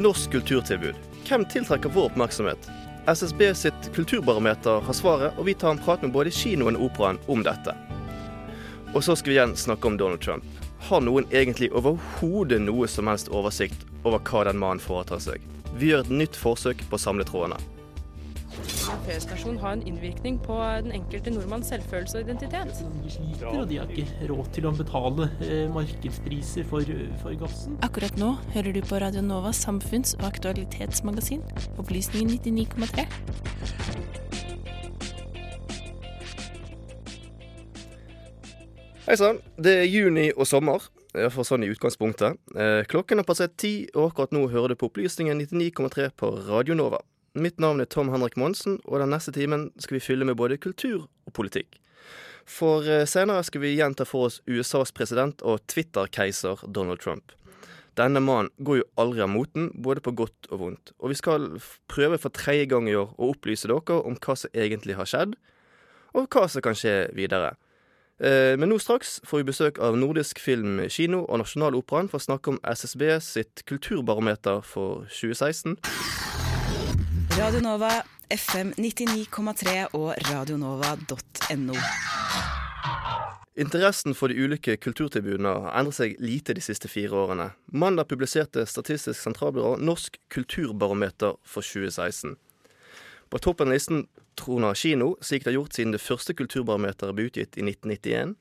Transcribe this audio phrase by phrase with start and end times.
[0.00, 0.94] Norsk kulturtilbud.
[1.28, 2.70] Hvem tiltrekker vår oppmerksomhet?
[3.06, 7.18] SSB sitt kulturbarometer har svaret, og vi tar en prat med både kinoen og operaen
[7.28, 7.74] om dette.
[8.94, 10.46] Og så skal vi igjen snakke om Donald Trump.
[10.88, 15.44] Har noen egentlig overhodet noe som helst oversikt over hva den mannen foretar seg?
[15.76, 17.60] Vi gjør et nytt forsøk på å samle trådene.
[19.00, 22.80] En P-stasjon har en innvirkning på den enkelte nordmanns selvfølelse og identitet.
[23.00, 26.84] De sliter, og de har ikke råd til å betale eh, markedspriser for,
[27.22, 27.78] for gassen.
[27.86, 31.40] Akkurat nå hører du på Radio Novas samfunns- og aktualitetsmagasin,
[31.80, 33.06] Opplysningen 99,3.
[39.06, 40.90] Hei sann, det er juni og sommer.
[41.16, 42.36] Iallfall sånn i utgangspunktet.
[42.52, 46.76] Eh, klokken har passert ti, og akkurat nå hører du på Opplysningen 99,3 på Radio
[46.76, 47.00] Nova.
[47.34, 50.56] Mitt navn er Tom Henrik Monsen, og den neste timen skal vi fylle med både
[50.58, 51.76] kultur og politikk.
[52.50, 57.30] For eh, senere skal vi igjen ta for oss USAs president og Twitter-keiser Donald Trump.
[57.98, 60.92] Denne mannen går jo aldri av moten, både på godt og vondt.
[60.98, 61.46] Og vi skal
[61.90, 65.38] prøve for tredje gang i år å opplyse dere om hva som egentlig har skjedd,
[66.18, 67.54] og hva som kan skje videre.
[68.18, 72.26] Eh, Men nå straks får vi besøk av Nordisk Film Kino og Nasjonaloperaen for å
[72.26, 75.78] snakke om SSB sitt kulturbarometer for 2016.
[77.38, 77.90] Radio Nova,
[78.28, 81.74] FM 99,3 og radionova.no.
[83.56, 87.50] Interessen for de ulike kulturtilbudene har endret seg lite de siste fire årene.
[87.66, 92.34] Mandag publiserte Statistisk sentralbyrå Norsk kulturbarometer for 2016.
[93.30, 97.28] På toppen av listen troner kino, slik det har gjort siden det første kulturbarometeret ble
[97.30, 98.34] utgitt i 1991.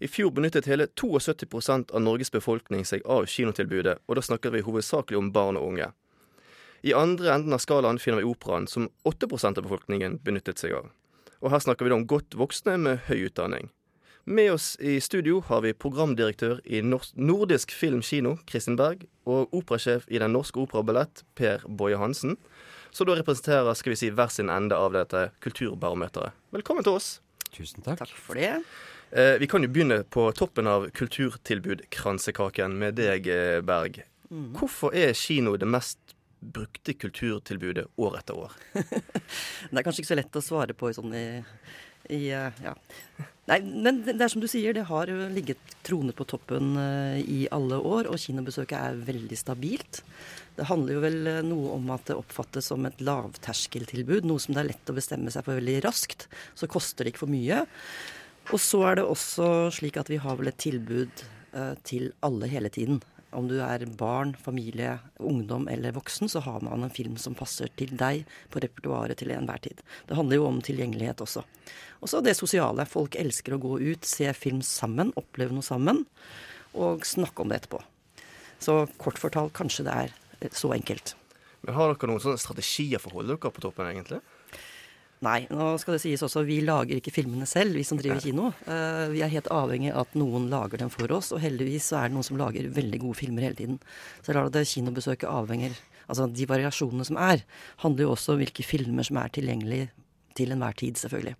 [0.00, 4.62] I fjor benyttet hele 72% av Norges befolkning seg av kinotilbudet, og da snakker vi
[4.64, 5.90] hovedsakelig om barn og unge.
[6.82, 10.88] I andre enden av skalaen finner vi operaen, som 8% av befolkningen benyttet seg av.
[11.44, 13.68] Og her snakker vi da om godt voksne med høy utdanning.
[14.24, 20.04] Med oss i studio har vi programdirektør i Nordisk Film Kino, Kristin Berg, og operasjef
[20.08, 22.36] i Den norske Operaballett, Per Boje Hansen.
[22.92, 26.36] Så da representerer skal vi si, hver sin ende av dette kulturbarometeret.
[26.52, 27.10] Velkommen til oss.
[27.50, 28.04] Tusen takk.
[28.04, 28.52] Takk for det.
[29.10, 34.02] Eh, vi kan jo begynne på toppen av kulturtilbudkransekaken med deg, eh, Berg.
[34.30, 34.52] Mm.
[34.54, 36.09] Hvorfor er kino det mest
[36.40, 38.56] brukte kulturtilbudet år etter år?
[39.70, 41.26] Det er kanskje ikke så lett å svare på sånn i,
[42.12, 42.74] i eh, ja.
[43.50, 47.40] Nei, men det er som du sier, det har ligget tronet på toppen eh, i
[47.52, 50.02] alle år, og kinobesøket er veldig stabilt.
[50.56, 54.56] Det handler jo vel eh, noe om at det oppfattes som et lavterskeltilbud, noe som
[54.56, 56.28] det er lett å bestemme seg for veldig raskt.
[56.54, 57.64] Så koster det ikke for mye.
[58.50, 61.26] Og så er det også slik at vi har vel et tilbud
[61.82, 63.00] til alle hele tiden.
[63.36, 67.70] Om du er barn, familie, ungdom eller voksen, så har man en film som passer
[67.78, 69.82] til deg på repertoaret til enhver tid.
[70.08, 71.44] Det handler jo om tilgjengelighet også.
[72.00, 72.86] Og så det sosiale.
[72.90, 76.02] Folk elsker å gå ut, se film sammen, oppleve noe sammen,
[76.74, 77.82] og snakke om det etterpå.
[78.60, 81.14] Så kort fortalt, kanskje det er eh, så enkelt.
[81.62, 84.20] Men Har dere noen sånne strategier for å holde dere på toppen, egentlig?
[85.20, 88.46] Nei, nå skal det sies også, vi lager ikke filmene selv, vi som driver kino.
[88.64, 91.98] Uh, vi er helt avhengig av at noen lager dem for oss, og heldigvis så
[91.98, 93.76] er det noen som lager veldig gode filmer hele tiden.
[94.22, 95.76] Så det er klart at kinobesøket avhenger
[96.10, 97.44] Altså de variasjonene som er,
[97.84, 99.84] handler jo også om hvilke filmer som er tilgjengelig
[100.34, 101.36] til enhver tid, selvfølgelig.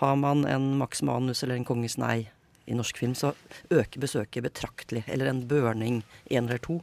[0.00, 2.24] Har man en Max Manus eller en Kongens nei
[2.66, 3.32] i norsk film, så
[3.70, 5.02] øker besøket betraktelig.
[5.10, 6.78] Eller en Børning én eller to.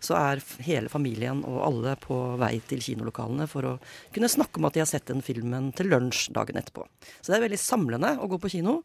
[0.00, 3.76] Så er hele familien og alle på vei til kinolokalene for å
[4.14, 6.86] kunne snakke om at de har sett den filmen til lunsj dagen etterpå.
[7.20, 8.80] Så det er veldig samlende å gå på kino.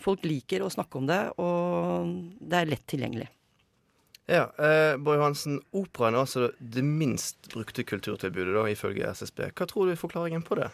[0.00, 3.28] Folk liker å snakke om det, og det er lett tilgjengelig.
[4.30, 9.48] Ja, eh, Bård Johansen, operaen er altså det minst brukte kulturtilbudet, da, ifølge SSB.
[9.58, 10.68] Hva tror du er forklaringen på det?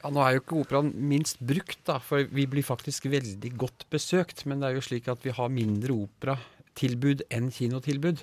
[0.00, 3.84] Ja, Nå er jo ikke operaen minst brukt, da, for vi blir faktisk veldig godt
[3.92, 4.46] besøkt.
[4.48, 8.22] Men det er jo slik at vi har mindre operatilbud enn kinotilbud.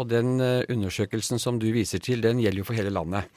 [0.00, 3.28] Og den eh, undersøkelsen som du viser til, den gjelder jo for hele landet.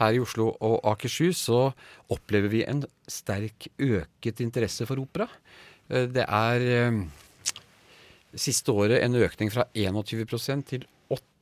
[0.00, 1.70] Her i Oslo og Akershus så
[2.12, 5.28] opplever vi en sterk øket interesse for opera.
[5.88, 7.00] Eh, Det er eh,
[8.36, 10.26] siste året en økning fra 21
[10.68, 10.99] til 8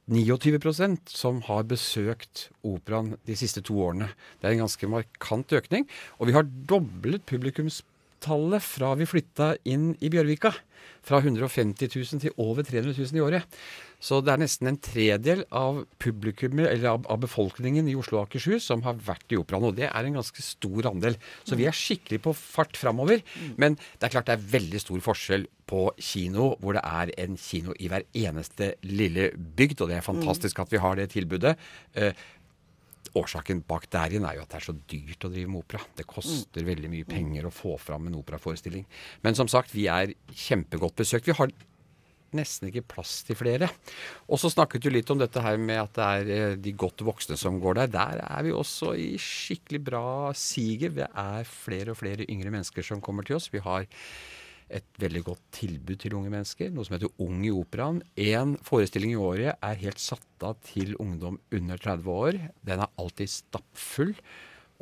[0.09, 4.09] 29% som har besøkt operaen de siste to årene.
[4.41, 5.85] Det er en ganske markant økning.
[6.17, 7.27] Og vi har doblet
[8.19, 10.53] publikumstallet fra vi flytta inn i Bjørvika.
[11.03, 13.43] Fra 150 000 til over 300 000 i året.
[14.01, 18.29] Så det er nesten en tredel av publikummet, eller av, av befolkningen i Oslo og
[18.29, 19.65] Akershus som har vært i operaen.
[19.67, 21.17] Og det er en ganske stor andel.
[21.45, 23.23] Så vi er skikkelig på fart framover.
[23.57, 27.37] Men det er klart det er veldig stor forskjell på kino, hvor det er en
[27.41, 29.83] kino i hver eneste lille bygd.
[29.83, 31.57] Og det er fantastisk at vi har det tilbudet.
[33.17, 35.81] Årsaken bak der igjen er jo at det er så dyrt å drive med opera.
[35.97, 38.85] Det koster veldig mye penger å få fram en operaforestilling.
[39.25, 41.29] Men som sagt, vi er kjempegodt besøkt.
[41.29, 41.53] Vi har
[42.37, 43.71] nesten ikke plass til flere.
[44.29, 47.05] Og så snakket du litt om dette her med at det er eh, de godt
[47.07, 47.93] voksne som går der.
[47.95, 50.99] Der er vi også i skikkelig bra siget.
[50.99, 53.49] Det er flere og flere yngre mennesker som kommer til oss.
[53.53, 53.89] Vi har
[54.69, 58.03] et veldig godt tilbud til unge mennesker, noe som heter Ung i operaen.
[58.21, 62.41] Én forestilling i året er helt satt av til ungdom under 30 år.
[62.69, 64.15] Den er alltid stappfull.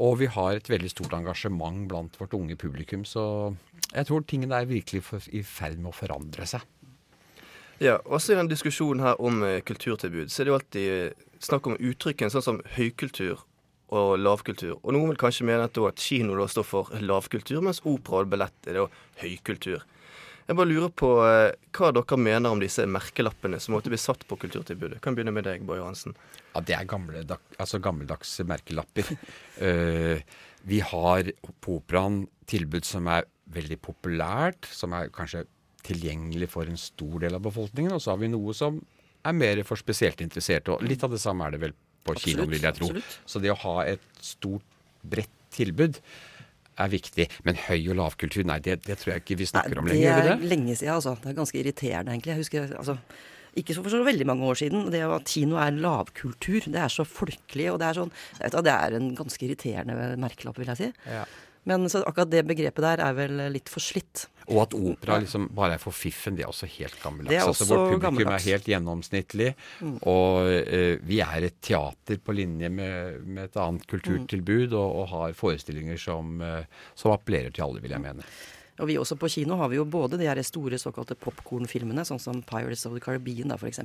[0.03, 3.07] Og vi har et veldig stort engasjement blant vårt unge publikum.
[3.09, 3.55] Så
[3.93, 6.67] jeg tror tingene er virkelig i ferd med å forandre seg.
[7.81, 11.27] Ja, også i den diskusjonen her om eh, kulturtilbud, så er det jo alltid eh,
[11.45, 13.43] snakk om uttrykken sånn som høykultur
[13.95, 14.79] og lavkultur.
[14.83, 18.33] Og noen vil kanskje mene at, at kino da står for lavkultur, mens opera og
[18.33, 18.87] ballett er da
[19.23, 19.85] høykultur.
[20.47, 24.23] Jeg bare lurer på eh, hva dere mener om disse merkelappene som måtte bli satt
[24.31, 25.01] på kulturtilbudet.
[25.03, 26.15] Kan begynne med deg, Bård Johansen.
[26.53, 27.25] Ja, det er gamle,
[27.59, 29.11] altså gammeldagse merkelapper.
[29.59, 30.23] uh,
[30.71, 31.33] vi har
[31.63, 35.45] på operaen tilbud som er veldig populært, som er kanskje
[35.87, 37.95] tilgjengelig for en stor del av befolkningen.
[37.95, 38.79] Og så har vi noe som
[39.27, 40.75] er mer for spesielt interesserte.
[40.75, 42.89] Og litt av det samme er det vel på kino, kinoen, vil jeg tro.
[42.93, 43.19] absolutt.
[43.27, 44.65] Så det å ha et stort,
[45.07, 46.01] bredt tilbud
[46.77, 47.29] er viktig.
[47.47, 50.05] Men høy- og lavkultur, nei, det, det tror jeg ikke vi snakker om lenger.
[50.05, 50.51] Det er det?
[50.51, 51.17] lenge siden, altså.
[51.23, 52.35] Det er ganske irriterende, egentlig.
[52.35, 52.99] Jeg husker, altså,
[53.57, 54.91] ikke så for så veldig mange år siden.
[54.93, 58.13] Det at kino er lavkultur, det er så folkelig, og det er sånn
[58.43, 60.91] hva, Det er en ganske irriterende merkelapp, vil jeg si.
[61.09, 61.25] Ja.
[61.67, 64.29] Men så akkurat det begrepet der er vel litt for slitt.
[64.47, 67.33] Og at opera liksom bare er for fiffen, det er også helt gammeldags.
[67.33, 68.47] Det er altså, vårt publikum gammeldags.
[68.47, 69.49] er helt gjennomsnittlig.
[69.81, 69.97] Mm.
[70.13, 75.09] Og eh, vi er et teater på linje med, med et annet kulturtilbud, og, og
[75.15, 78.29] har forestillinger som, eh, som appellerer til alle, vil jeg mene.
[78.83, 82.21] Og vi også på kino har vi jo både de her store såkalte popkornfilmene, sånn
[82.21, 83.81] som Pirates of the Caribbean da, f.eks.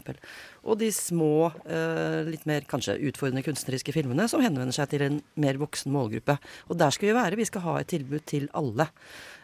[0.65, 5.21] Og de små, eh, litt mer kanskje utfordrende kunstneriske filmene som henvender seg til en
[5.39, 6.37] mer voksen målgruppe.
[6.69, 7.39] Og der skal vi være.
[7.39, 8.91] Vi skal ha et tilbud til alle.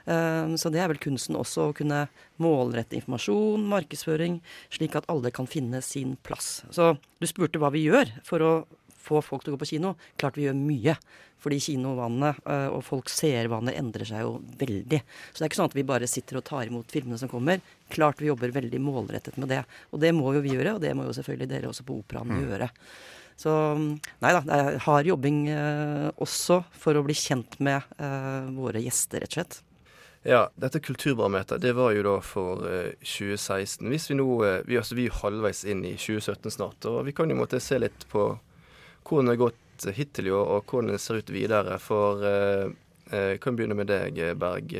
[0.07, 2.05] Eh, så det er vel kunsten også, å kunne
[2.41, 4.39] målrette informasjon, markedsføring,
[4.73, 6.61] slik at alle kan finne sin plass.
[6.71, 8.51] Så du spurte hva vi gjør for å
[9.07, 9.93] få folk til å gå på kino.
[10.19, 10.97] Klart vi gjør mye.
[11.37, 14.99] Fordi kinovanene eh, og folks seervaner endrer seg jo veldig.
[15.29, 17.61] Så det er ikke sånn at vi bare sitter og tar imot filmene som kommer.
[17.93, 19.61] Klart vi jobber veldig målrettet med det.
[19.93, 22.33] Og det må jo vi gjøre, og det må jo selvfølgelig dere også på Operaen
[22.33, 22.41] Mm.
[22.49, 22.71] gjøre.
[23.37, 28.49] Så nei da, det er hard jobbing eh, også for å bli kjent med eh,
[28.57, 29.59] våre gjester, rett og slett.
[30.23, 33.87] Ja, dette kulturbarometeret det var jo da for eh, 2016.
[33.91, 37.13] Hvis Vi nå, eh, vi, altså, vi er halvveis inn i 2017 snart, og vi
[37.15, 38.33] kan jo måtte se litt på
[39.07, 41.77] hvordan det har gått hittil i år, og hvordan det ser ut videre.
[41.79, 42.65] For eh,
[43.11, 44.73] eh jeg kan begynne med deg, eh, Berg.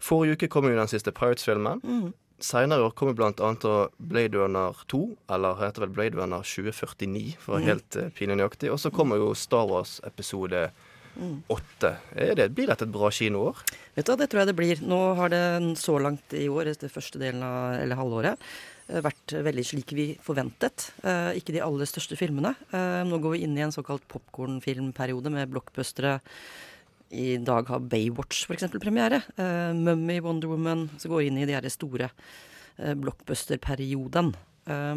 [0.00, 1.80] Forrige uke kom jo den siste Pirates-filmen.
[1.84, 2.12] Mm.
[2.40, 3.88] Seinere i år kommer bl.a.
[3.98, 7.72] Blade Runner 2, eller heter vel Blade Runner 2049, for å være mm.
[7.72, 8.72] helt eh, pinlig nøyaktig.
[8.72, 10.89] Og så kommer jo Star Wars episode 2
[11.20, 11.92] 2008.
[12.36, 13.60] Det, blir dette et bra kinoår?
[13.96, 14.82] Vet du, Det tror jeg det blir.
[14.86, 15.44] Nå har det
[15.80, 18.50] så langt i år, det første delen av, eller halvåret,
[18.88, 20.90] eh, vært veldig slik vi forventet.
[21.04, 22.54] Eh, ikke de aller største filmene.
[22.72, 26.20] Eh, nå går vi inn i en såkalt popkornfilmperiode med blockbustere.
[27.10, 28.70] I dag har Baywatch f.eks.
[28.80, 29.22] premiere.
[29.36, 30.88] Eh, Mummy, Wonder Woman.
[30.98, 32.10] Så går inn i de her store
[32.78, 34.34] eh, blockbusterperioden.
[34.66, 34.94] Eh,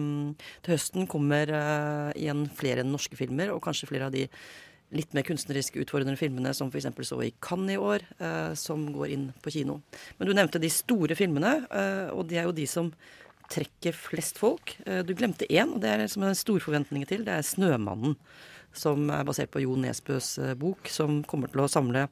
[0.64, 4.28] til høsten kommer eh, igjen flere norske filmer, og kanskje flere av de
[4.94, 6.88] litt mer kunstnerisk utfordrende filmene som f.eks.
[7.08, 9.80] så i Cannes i år, eh, som går inn på kino.
[10.18, 12.92] Men du nevnte de store filmene, eh, og de er jo de som
[13.54, 14.76] trekker flest folk.
[14.86, 17.26] Eh, du glemte én, og det er som en stor forventning til.
[17.26, 18.16] Det er 'Snømannen',
[18.74, 22.08] som er basert på Jo Nesbøs bok, som kommer til å samle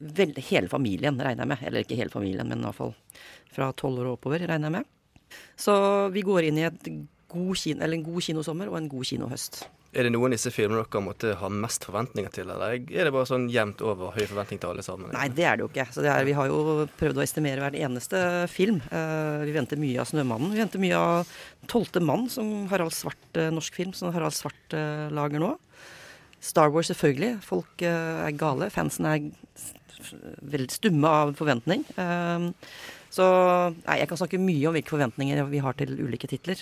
[0.00, 1.62] vel, hele familien, regner jeg med.
[1.62, 2.94] Eller ikke hele familien, men iallfall
[3.52, 4.84] fra tolv år og oppover, regner jeg med.
[5.56, 6.88] Så vi går inn i et
[7.36, 9.64] god, kino, eller en god kinosommer og en god kinohøst.
[9.96, 13.12] Er det noen av disse filmene dere måtte ha mest forventninger til, eller er det
[13.14, 15.08] bare sånn jevnt over høy forventning til alle sammen?
[15.14, 15.86] Nei, det er det jo ikke.
[15.94, 18.20] Så det er, vi har jo prøvd å estimere hver eneste
[18.52, 18.82] film.
[18.90, 20.52] Uh, vi venter mye av 'Snømannen'.
[20.52, 21.32] Vi venter mye av
[21.70, 25.54] 'Tolvte mann', som Harald Svart, uh, norsk film, som Harald Svart uh, lager nå.
[26.44, 27.40] Star Wars, selvfølgelig.
[27.42, 28.68] Folk er gale.
[28.70, 29.30] Fansen er
[30.44, 31.82] veldig stumme av forventning.
[33.10, 33.24] Så
[33.72, 36.60] nei, jeg kan snakke mye om hvilke forventninger vi har til ulike titler.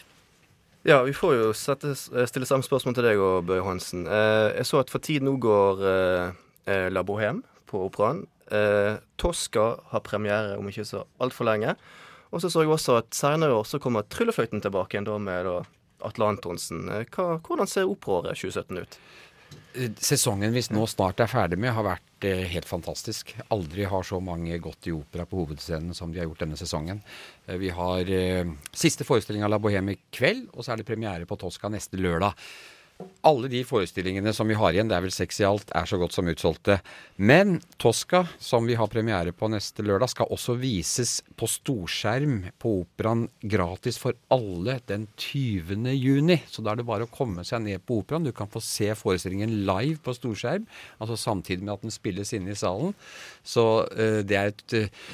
[0.87, 4.03] Ja, vi får jo sette, stille samme spørsmål til deg og Bøye Hansen.
[4.05, 6.35] Eh, jeg så at for tiden nå går eh,
[6.69, 8.26] eh, La Bohème på Operaen.
[9.17, 11.73] Tosca har premiere om ikke så altfor lenge.
[12.29, 15.17] Og så så jeg også at senere i år så kommer Tryllefløyten tilbake igjen da
[15.17, 15.55] med da,
[16.05, 16.85] Atle Antonsen.
[17.17, 18.99] Hva, hvordan ser operaåret 2017 ut?
[19.75, 23.33] Sesongen vi nå snart er ferdig med, har vært eh, helt fantastisk.
[23.54, 27.00] Aldri har så mange gått i opera på hovedscenen som de har gjort denne sesongen.
[27.49, 30.87] Eh, vi har eh, siste forestilling av La Bohème i kveld, og så er det
[30.87, 32.38] premiere på Tosca neste lørdag.
[33.27, 35.99] Alle de forestillingene som vi har igjen, det er vel seks i alt, er så
[35.99, 36.77] godt som utsolgte.
[37.17, 42.75] Men Tosca, som vi har premiere på neste lørdag, skal også vises på storskjerm på
[42.85, 45.89] Operaen gratis for alle den 20.
[45.97, 46.39] juni.
[46.47, 48.29] Så da er det bare å komme seg ned på Operaen.
[48.29, 50.69] Du kan få se forestillingen live på storskjerm,
[51.01, 52.95] altså samtidig med at den spilles inne i salen.
[53.43, 55.09] Så uh, det er et uh,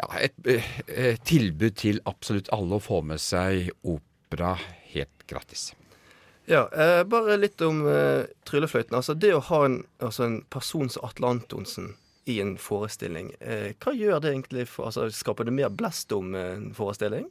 [0.00, 4.54] ja, et eh, tilbud til absolutt alle å få med seg opera
[4.94, 5.70] helt gratis.
[6.50, 8.96] Ja, eh, bare litt om eh, Tryllefløyten.
[8.98, 11.92] Altså det å ha en, altså en person som Atle Antonsen
[12.30, 16.34] i en forestilling, eh, hva gjør det egentlig for altså, Skaper det mer blest om
[16.34, 17.28] eh, en forestilling?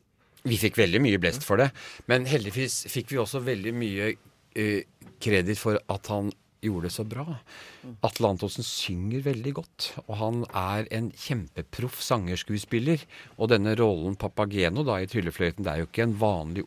[0.47, 1.67] Vi fikk veldig mye blest for det,
[2.07, 4.13] men heldigvis fikk vi også veldig mye
[4.55, 4.88] eh,
[5.19, 6.31] kreditt for at han
[6.63, 7.25] gjorde det så bra.
[8.07, 13.03] Atle Antonsen synger veldig godt, og han er en kjempeproff sangerskuespiller.
[13.38, 16.65] Og denne rollen Papageno da i Tryllefløyten, det er jo ikke en vanlig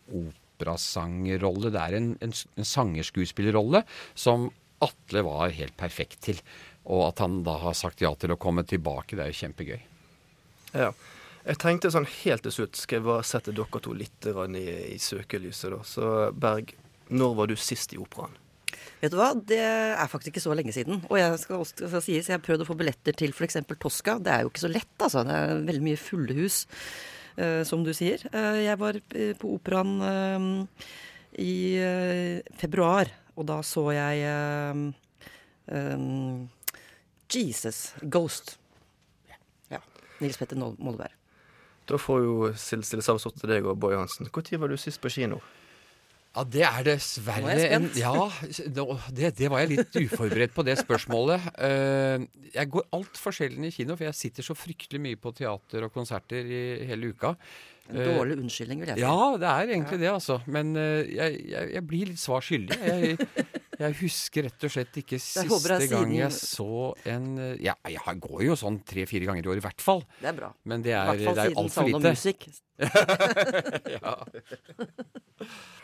[0.62, 3.82] operasangerrolle, det er en, en, en sangerskuespillerrolle
[4.14, 4.50] som
[4.82, 6.42] Atle var helt perfekt til.
[6.90, 9.80] Og at han da har sagt ja til å komme tilbake, det er jo kjempegøy.
[10.74, 10.92] Ja.
[11.42, 14.98] Jeg tenkte sånn helt til slutt skal jeg bare sette dere to litt i, i
[15.02, 15.72] søkelyset.
[15.74, 15.80] da.
[15.86, 16.70] Så Berg,
[17.10, 18.38] når var du sist i operaen?
[19.02, 21.00] Vet du hva, det er faktisk ikke så lenge siden.
[21.10, 23.58] Og jeg skal også skal sies, jeg har prøvd å få billetter til f.eks.
[23.82, 24.20] Tosca.
[24.22, 25.24] Det er jo ikke så lett, altså.
[25.26, 26.62] Det er veldig mye fulle hus,
[27.64, 28.22] som du sier.
[28.32, 30.90] Eh, jeg var eh, på operaen eh,
[31.42, 34.82] i eh, februar, og da så jeg eh,
[35.72, 36.06] eh,
[37.32, 38.56] Jesus Ghost.
[39.72, 39.80] Ja.
[40.20, 41.14] Nils Petter Molberg.
[41.88, 42.36] Da får jo
[43.02, 44.28] samme spørsmål til deg og Boje Hansen.
[44.28, 45.40] Når var du sist på kino?
[46.32, 47.90] Ja, det er dessverre er en.
[47.98, 48.12] Ja,
[49.12, 51.44] det, det var jeg litt uforberedt på, det spørsmålet.
[51.60, 52.24] Eh,
[52.54, 55.92] jeg går altfor sjelden i kino, for jeg sitter så fryktelig mye på teater og
[55.92, 57.34] konserter i hele uka.
[57.90, 59.02] En Eh, dårlig unnskyldning, vil jeg si.
[59.02, 60.38] Ja, det er egentlig det, altså.
[60.46, 62.78] Men eh, jeg, jeg, jeg blir litt svar skyldig.
[62.80, 63.18] Jeg,
[63.82, 66.68] jeg husker rett og slett ikke Jeg siste gang siden- jeg så
[67.12, 70.00] en eh, Ja, jeg går jo sånn tre-fire ganger i år i hvert fall.
[70.22, 70.52] Det er bra.
[70.64, 72.02] Men det I er, hvert fall siden of.
[72.06, 72.48] Music.
[73.98, 74.16] ja.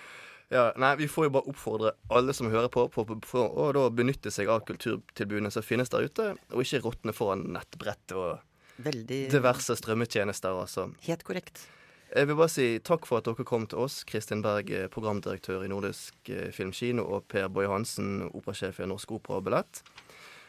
[0.48, 3.70] Ja, nei, Vi får jo bare oppfordre alle som hører på, på, på for å
[3.76, 8.44] da benytte seg av kulturtilbudene som finnes der ute, og ikke råtne foran nettbrett og
[8.78, 10.54] Veldig diverse strømmetjenester.
[10.54, 10.84] altså.
[11.02, 11.64] Helt korrekt.
[12.08, 14.00] Jeg vil bare si takk for at dere kom til oss.
[14.08, 19.12] Kristin Berg, eh, programdirektør i Nordisk eh, Filmkino, og Per Boje Hansen, operasjef i Norsk
[19.18, 19.82] Opera og Ballett.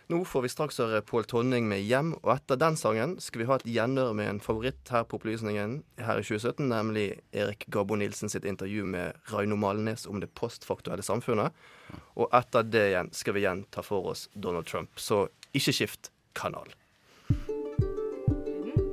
[0.09, 3.45] Nå får vi straks høre Pål Tonning med 'Hjem', og etter den sangen skal vi
[3.45, 7.93] ha et gjenhør med en favoritt her på Opplysningen her i 2017, nemlig Erik Gabbo
[7.93, 11.53] Nilsen sitt intervju med Raino Malnes om det postfaktuelle samfunnet.
[12.17, 16.09] Og etter det igjen skal vi igjen ta for oss Donald Trump, så ikke skift
[16.33, 16.73] kanal.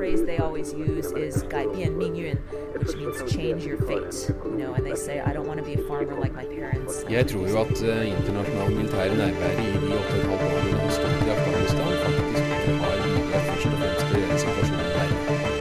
[0.00, 2.36] phrase they always use is 改变命运,
[2.74, 4.34] which means change your fate.
[4.44, 7.04] You know, and they say, I don't want to be a farmer like my parents.
[7.10, 10.70] Jeg tror jo at uh, internasjonal militære nærvære i de åtte og et halvt årene
[10.72, 12.44] vi har stått i Afghanistan, faktisk
[12.82, 15.60] har bidratt først og fremst til å gjøre situasjonen verre.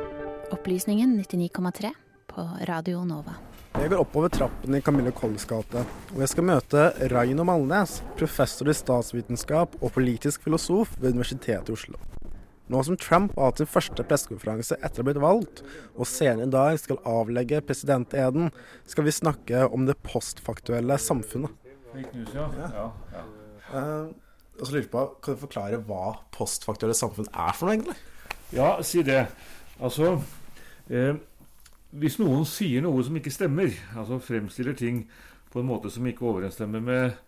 [0.56, 1.94] Opplysningen 99,3
[2.28, 3.36] på Radio Nova.
[3.76, 5.84] Jeg går oppover trappen i Camilla Kolls gate,
[6.16, 11.76] og jeg skal møte Raino Malnes, professor i statsvitenskap og politisk filosof ved Universitetet i
[11.76, 12.00] Oslo.
[12.71, 15.63] Nå som Trump har hatt sin første pressekonferanse etter å ha blitt valgt,
[15.97, 18.53] og senere i dag skal avlegge presidenteden,
[18.87, 21.55] skal vi snakke om det postfaktuelle samfunnet.
[21.91, 22.47] Fake news, ja.
[22.55, 23.25] ja, ja.
[23.71, 24.11] Uh,
[24.61, 27.99] og så lurer jeg på, Kan du forklare hva postfaktuelle samfunn er for noe, egentlig?
[28.55, 29.25] Ja, si det.
[29.81, 30.19] Altså,
[30.91, 31.15] Eh,
[32.03, 35.05] hvis noen sier noe som ikke stemmer, altså fremstiller ting
[35.51, 37.19] på en måte som ikke overensstemmer med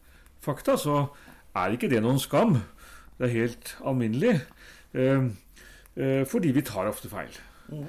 [0.43, 1.13] fakta, så
[1.55, 2.59] er ikke det noen skam.
[3.19, 4.41] Det er helt alminnelig.
[4.95, 5.27] Eh,
[5.97, 7.33] eh, fordi vi tar ofte feil.
[7.69, 7.87] Mm.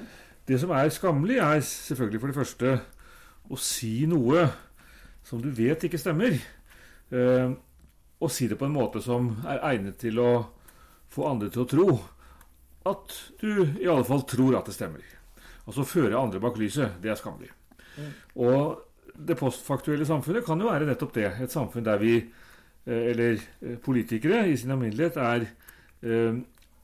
[0.48, 2.74] Det som er skammelig, er selvfølgelig for det første
[3.50, 4.46] å si noe
[5.24, 6.36] som du vet ikke stemmer.
[7.12, 7.50] Eh,
[8.20, 10.30] og si det på en måte som er egnet til å
[11.12, 11.88] få andre til å tro
[12.88, 15.04] at du i alle fall tror at det stemmer.
[15.64, 16.98] Altså føre andre bak lyset.
[17.00, 17.50] Det er skammelig.
[17.96, 18.10] Mm.
[18.44, 21.30] Og det postfaktuelle samfunnet kan jo være nettopp det.
[21.44, 22.16] Et samfunn der vi,
[22.86, 25.46] eh, eller eh, politikere i sin alminnelighet, er
[26.02, 26.40] eh,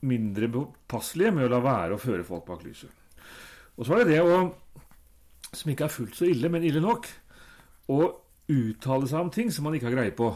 [0.07, 2.91] mindre påpasselige med å la være å føre folk bak lyset.
[3.77, 4.41] Og så er det det å,
[5.51, 7.07] som ikke er fullt så ille, men ille nok,
[7.91, 7.99] å
[8.51, 10.29] uttale seg om ting som man ikke har greie på,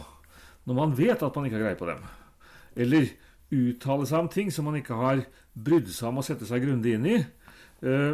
[0.66, 2.06] når man vet at man ikke har greie på dem.
[2.86, 3.10] Eller
[3.56, 6.96] uttale seg om ting som man ikke har brydd seg om å sette seg grundig
[6.98, 7.20] inn i.
[7.86, 8.14] Eh,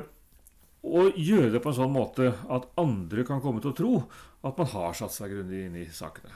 [0.82, 3.92] og gjøre det på en sånn måte at andre kan komme til å tro
[4.48, 6.34] at man har satt seg grundig inn i sakene.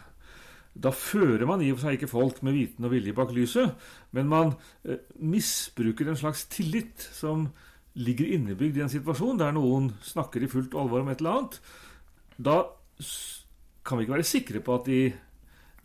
[0.76, 3.72] Da fører man i og for seg ikke folk med viten og vilje bak lyset,
[4.12, 7.48] men man eh, misbruker en slags tillit som
[7.96, 11.62] ligger innebygd i en situasjon der noen snakker i fullt alvor om et eller annet.
[12.36, 12.58] Da
[13.86, 15.00] kan vi ikke være sikre på at, de,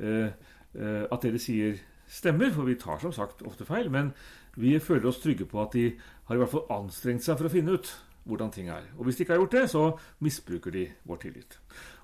[0.02, 1.78] eh, eh, at det de sier,
[2.10, 3.90] stemmer, for vi tar som sagt ofte feil.
[3.94, 4.10] Men
[4.58, 5.92] vi føler oss trygge på at de
[6.26, 7.92] har i hvert fall anstrengt seg for å finne ut
[8.26, 8.90] hvordan ting er.
[8.98, 9.84] Og hvis de ikke har gjort det, så
[10.26, 11.58] misbruker de vår tillit.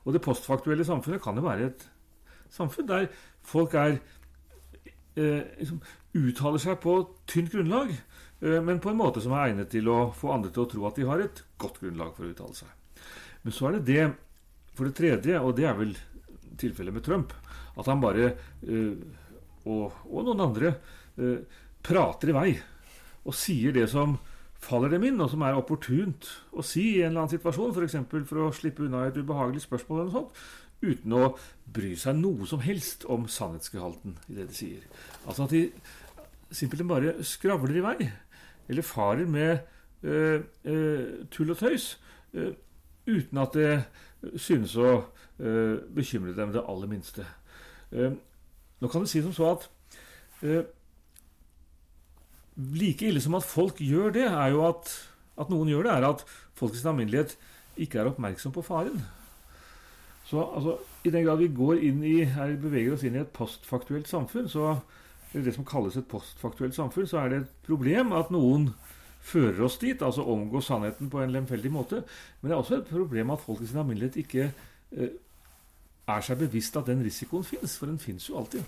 [0.06, 1.88] Og det postfaktuelle samfunnet kan jo være et
[2.54, 3.08] samfunn der
[3.46, 3.98] folk er
[5.16, 5.80] eh, liksom,
[6.16, 6.98] uttaler seg på
[7.30, 7.92] tynt grunnlag,
[8.40, 10.86] eh, men på en måte som er egnet til å få andre til å tro
[10.88, 13.02] at de har et godt grunnlag for å uttale seg.
[13.44, 14.06] Men så er det det,
[14.76, 15.94] for det tredje, og det er vel
[16.60, 17.34] tilfellet med Trump,
[17.76, 18.32] at han bare,
[18.66, 18.94] eh,
[19.66, 20.76] og, og, noen andre,
[21.20, 22.48] eh, prater i vei
[23.26, 24.16] og sier det som
[24.62, 27.98] faller dem inn, og som er opportunt å si i en eller annen situasjon, f.eks.
[28.10, 30.40] For, for å slippe unna et ubehagelig spørsmål eller noe sånt,
[30.86, 31.30] uten å
[31.76, 34.84] bry seg noe som helst om sannhetsgehalten i det de sier.
[35.26, 35.64] Altså at de
[36.54, 38.10] simpelthen bare skravler i vei,
[38.68, 39.58] eller farer med
[40.02, 42.00] øh, øh, tull og tøys,
[42.32, 42.54] øh,
[43.06, 45.04] uten at det synes å
[45.92, 47.26] bekymre dem det aller minste.
[47.92, 49.66] nå kan det si som så at
[52.56, 54.88] like ille som at folk gjør det, er jo at,
[55.36, 56.24] at noen gjør det, er at
[56.56, 57.36] folk i sin alminnelighet
[57.76, 59.04] ikke er oppmerksom på faren.
[60.26, 63.34] Så altså, I den grad vi går inn i, her beveger oss inn i et
[63.34, 64.78] postfaktuelt samfunn, så,
[65.32, 68.72] det som kalles et postfaktuelt samfunn, så er det et problem at noen
[69.26, 72.02] fører oss dit, altså omgår sannheten på en lemfeldig måte.
[72.40, 75.14] Men det er også et problem at folk i sin alminnelighet ikke eh,
[76.06, 78.66] er seg bevisst at den risikoen fins, for den fins jo alltid.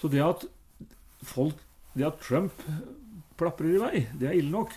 [0.00, 0.46] Så det at
[1.26, 1.56] folk
[1.98, 2.62] det at Trump
[3.38, 4.74] plaprer i vei, det er ille nok.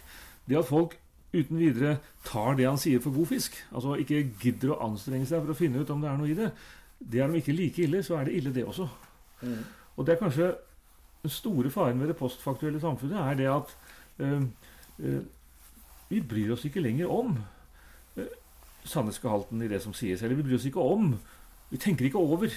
[0.47, 0.95] Det at folk
[1.31, 5.43] uten videre tar det han sier for god fisk, altså ikke gidder å anstrenge seg
[5.43, 6.49] for å finne ut om det er noe i det,
[7.01, 8.87] det er de ikke like ille, så er det ille, det også.
[9.41, 9.61] Mm.
[9.95, 10.49] Og det er kanskje
[11.21, 13.75] den store faren ved det postfaktuelle samfunnet, er det at
[14.19, 14.43] øh,
[14.99, 15.23] øh,
[16.09, 17.37] vi bryr oss ikke lenger om
[18.17, 18.27] øh,
[18.83, 20.21] sannhetsgehalten i det som sies.
[20.21, 21.15] Eller vi bryr oss ikke om
[21.71, 22.51] Vi tenker ikke over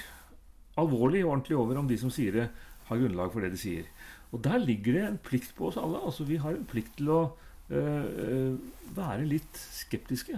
[0.76, 2.48] alvorlig og ordentlig over om de som sier det,
[2.88, 3.84] har grunnlag for det de sier.
[4.32, 6.00] Og der ligger det en plikt på oss alle.
[6.02, 7.20] Altså Vi har en plikt til å
[7.68, 10.36] være litt skeptiske.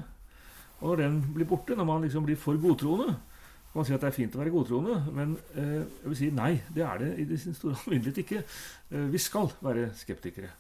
[0.79, 3.17] Og når den blir borte, når man liksom blir for godtroende
[3.77, 6.53] man si at det er fint å være godtroende, men øh, jeg vil si nei.
[6.73, 8.45] Det er det i sin store alminnelighet ikke.
[9.13, 10.53] Vi skal være skeptikere.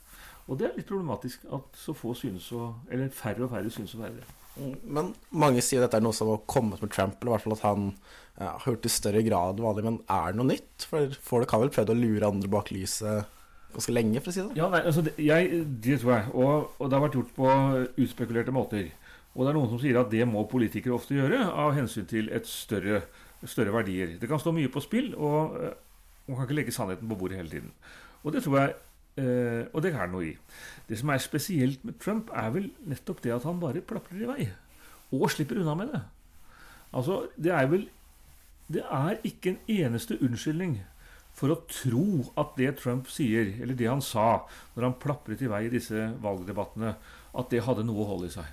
[0.46, 3.96] Og det er litt problematisk at så få synes å Eller færre og færre synes
[3.96, 4.26] å være det.
[4.56, 7.46] Mm, men mange sier dette er noe som har kommet med Trump, eller i hvert
[7.46, 7.88] fall at han
[8.36, 9.86] ja, det i større grad vanlig.
[9.88, 10.86] Men er det noe nytt?
[10.90, 13.32] For folk har vel prøvd å lure andre bak lyset
[13.76, 16.30] ganske lenge, for å si det Ja, nei, altså, det, jeg, det tror jeg.
[16.32, 17.50] Og, og, det har vært gjort på
[18.04, 18.88] utspekulerte måter.
[19.36, 22.30] Og det er noen som sier at det må politikere ofte gjøre av hensyn til
[22.34, 23.02] et større,
[23.44, 24.16] større verdier.
[24.20, 25.76] Det kan stå mye på spill, og eh,
[26.26, 27.72] man kan ikke legge sannheten på bordet hele tiden.
[28.24, 28.76] Og det tror jeg
[29.16, 30.32] Uh, og det er noe i.
[30.90, 34.28] Det som er spesielt med Trump, er vel nettopp det at han bare plaprer i
[34.28, 34.44] vei.
[35.16, 36.02] Og slipper unna med det.
[36.92, 37.86] Altså, det er vel
[38.68, 40.82] Det er ikke en eneste unnskyldning
[41.36, 45.50] for å tro at det Trump sier, eller det han sa når han plapret i
[45.52, 46.94] vei i disse valgdebattene,
[47.36, 48.48] at det hadde noe hold i seg.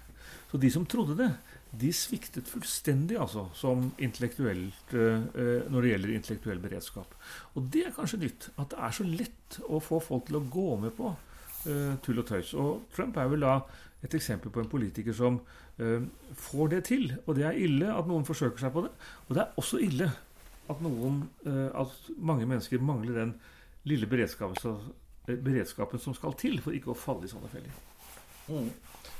[0.51, 1.29] Så de som trodde det,
[1.73, 5.23] de sviktet fullstendig altså, som intellektuelt, uh,
[5.71, 7.15] når det gjelder intellektuell beredskap.
[7.55, 8.49] Og det er kanskje nytt.
[8.61, 12.21] At det er så lett å få folk til å gå med på uh, tull
[12.21, 12.53] og tøys.
[12.59, 13.55] Og Trump er vel da
[14.03, 15.39] et eksempel på en politiker som
[16.37, 17.07] får det til.
[17.23, 18.91] Og det er ille at noen forsøker seg på det.
[19.25, 20.09] Og det er også ille
[20.71, 23.33] at, noen, at mange mennesker mangler den
[23.89, 24.77] lille beredskapen,
[25.27, 27.81] beredskapen som skal til for ikke å falle i sånne feller.
[28.47, 28.69] Mm.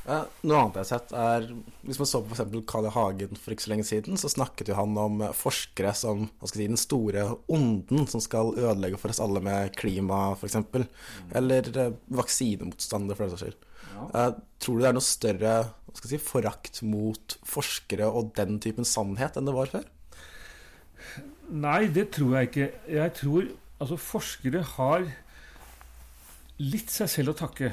[0.04, 1.46] Eh, noe annet jeg har sett, er
[1.88, 2.56] Hvis man så på f.eks.
[2.68, 2.92] Carl I.
[2.92, 6.66] Hagen for ikke så lenge siden, så snakket jo han om eh, forskere som si,
[6.66, 10.60] den store onden som skal ødelegge for oss alle med klima, f.eks.
[10.60, 10.90] Mm.
[11.40, 13.70] Eller eh, vaksinemotstandere, for den saks skyld.
[13.94, 14.10] Ja.
[14.10, 14.30] Eh,
[14.64, 15.56] tror du det er noe større
[16.02, 19.88] si, forakt mot forskere og den typen sannhet enn det var før?
[21.52, 22.70] Nei, det tror jeg ikke.
[22.88, 23.48] Jeg tror
[23.84, 25.08] altså forskere har
[26.64, 27.72] litt seg selv å takke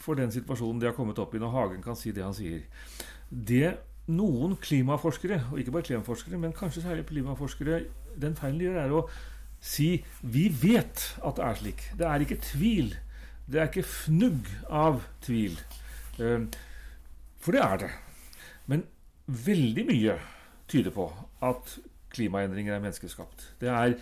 [0.00, 2.64] for den situasjonen de har kommet opp i, når Hagen kan si det han sier.
[3.30, 3.76] Det
[4.10, 7.84] noen klimaforskere, og ikke bare klimaforskere, men kanskje særlig klimaforskere,
[8.20, 9.04] den feilen de gjør, er å
[9.64, 9.88] si
[10.20, 11.86] vi vet at det er slik.
[11.96, 12.92] Det er ikke tvil.
[13.46, 15.56] Det er ikke fnugg av tvil.
[16.18, 16.44] Eh,
[17.44, 17.90] For det er det.
[18.66, 18.84] Men
[19.26, 20.18] veldig mye
[20.68, 21.08] tyder på
[21.44, 21.76] at
[22.14, 23.48] klimaendringer er menneskeskapt.
[23.60, 23.96] Det er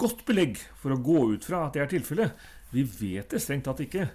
[0.00, 2.46] godt belegg for å gå ut fra at det er tilfellet.
[2.74, 4.08] Vi vet det strengt tatt ikke.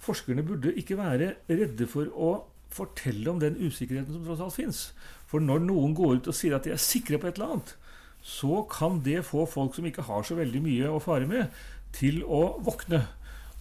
[0.00, 2.30] Forskerne burde ikke være redde for å
[2.70, 4.82] fortelle om den usikkerheten som tross alt fins.
[5.30, 7.74] For når noen går ut og sier at de er sikre på et eller annet,
[8.20, 11.48] så kan det få folk som ikke har så veldig mye å fare med,
[11.96, 13.04] til å våkne.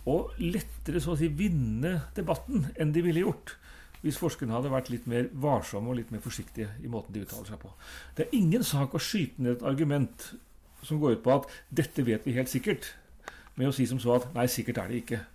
[0.10, 3.56] Og lettere så å si vinne debatten enn de ville gjort
[4.02, 7.50] hvis forskerne hadde vært litt mer varsomme og litt mer forsiktige i måten de uttaler
[7.50, 7.72] seg på.
[8.16, 10.30] Det er ingen sak å skyte ned et argument
[10.84, 12.94] som går ut på at 'dette vet vi helt sikkert',
[13.56, 15.26] med å si som så at 'nei, sikkert er det ikke'.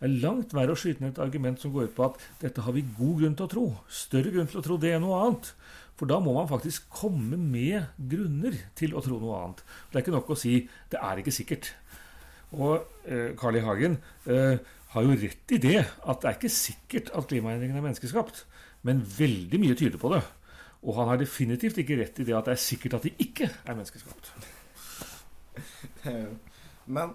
[0.00, 2.62] Det er langt verre å skyte ned et argument som går ut på at 'dette
[2.62, 3.76] har vi god grunn til å tro'.
[3.88, 5.54] Større grunn til å tro det enn noe annet.
[5.96, 9.62] For da må man faktisk komme med grunner til å tro noe annet.
[9.90, 11.72] Det er ikke nok å si 'det er ikke sikkert'.
[12.52, 13.60] Og eh, I.
[13.60, 14.58] Hagen eh,
[14.94, 18.44] har jo rett i det, at det er ikke sikkert at klimaendringene er menneskeskapt.
[18.86, 20.22] Men veldig mye tyder på det.
[20.84, 23.48] Og han har definitivt ikke rett i det at det er sikkert at de ikke
[23.50, 24.32] er menneskeskapt.
[26.94, 27.14] Men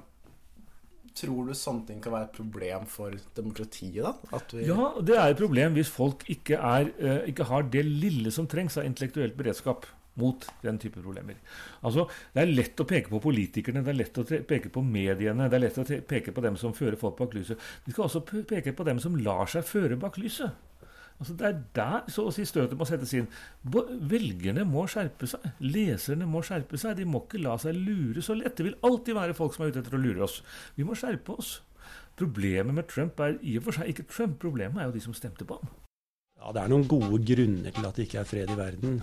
[1.20, 4.14] tror du sånne ting kan være et problem for demokratiet, da?
[4.36, 7.86] At vi Ja, det er et problem hvis folk ikke, er, eh, ikke har det
[7.86, 9.88] lille som trengs av intellektuell beredskap
[10.20, 11.40] mot den type problemer.
[11.84, 15.50] Altså, Det er lett å peke på politikerne, det er lett å peke på mediene,
[15.50, 17.60] det er lett å peke på dem som fører folk bak lyset.
[17.86, 20.52] Vi skal også peke på dem som lar seg føre bak lyset.
[21.20, 23.28] Altså, Det er der så å si støtet må settes inn.
[23.68, 25.50] Velgerne må skjerpe seg.
[25.60, 26.96] Leserne må skjerpe seg.
[26.96, 28.56] De må ikke la seg lure så lett.
[28.56, 30.40] Det vil alltid være folk som er ute etter å lure oss.
[30.78, 31.60] Vi må skjerpe oss.
[32.20, 34.40] Problemet med Trump er i og for seg ikke Trump.
[34.40, 35.89] Problemet er jo de som stemte på ham.
[36.40, 39.00] Ja, det er noen gode grunner til at det ikke er fred i verden.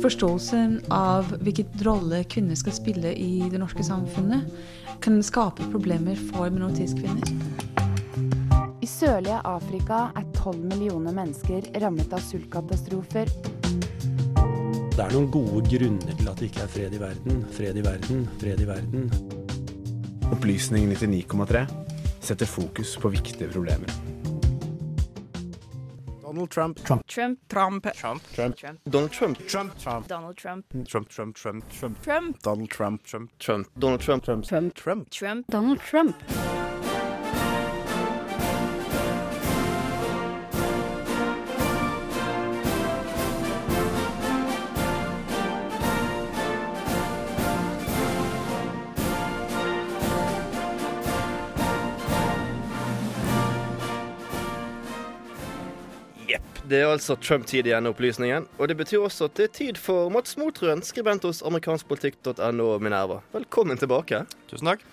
[0.00, 4.48] Forståelsen av hvilken rolle kvinner skal spille i det norske samfunnet,
[5.04, 7.28] kan skape problemer for minoritetskvinner.
[8.80, 13.28] I sørlige Afrika er 12 millioner mennesker rammet av sultkatastrofer.
[14.96, 17.44] Det er noen gode grunner til at det ikke er fred i verden.
[17.52, 19.12] Fred i verden, fred i verden.
[20.32, 21.66] Opplysning 99,3
[22.20, 23.90] setter fokus på viktige problemer.
[26.30, 26.84] Donald Trump.
[26.84, 27.06] Trump.
[27.08, 27.46] Trump.
[27.48, 28.22] Trump.
[28.34, 28.56] Trump.
[28.56, 28.80] Trump.
[28.84, 29.38] Donald Trump.
[29.48, 29.78] Trump.
[29.78, 30.08] Trump.
[30.08, 30.66] Donald Trump.
[30.88, 32.02] Trump, Trump, Trump, Trump.
[32.02, 32.42] Trump.
[32.42, 33.02] Donald Trump.
[33.02, 33.30] Trump.
[33.40, 33.66] Trump.
[33.78, 34.24] Donald Trump.
[34.24, 34.44] Trump.
[34.44, 34.74] Trump.
[34.74, 35.10] Trump.
[35.10, 35.46] Trump.
[35.48, 36.59] Donald Trump.
[56.70, 58.44] Det er altså Trump-tid igjen opplysningen.
[58.62, 63.16] Og det betyr også at det er tid for Mats Motrøen, skribent hos amerikanskpolitikk.no Minerva.
[63.32, 64.20] Velkommen tilbake.
[64.46, 64.84] Tusen takk.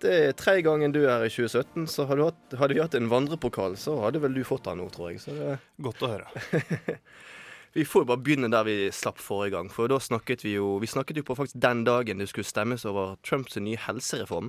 [0.00, 2.80] Det er tredje gangen du er her i 2017, så hadde, du hatt, hadde vi
[2.80, 5.20] hatt en vandrepokal, så hadde vel du fått den nå, tror jeg.
[5.26, 5.58] Så det...
[5.90, 6.96] Godt å høre.
[7.76, 9.66] Vi får jo bare begynne der vi slapp forrige gang.
[9.68, 12.86] For da snakket vi jo Vi snakket jo på faktisk den dagen det skulle stemmes
[12.88, 14.48] over Trumps nye helsereform.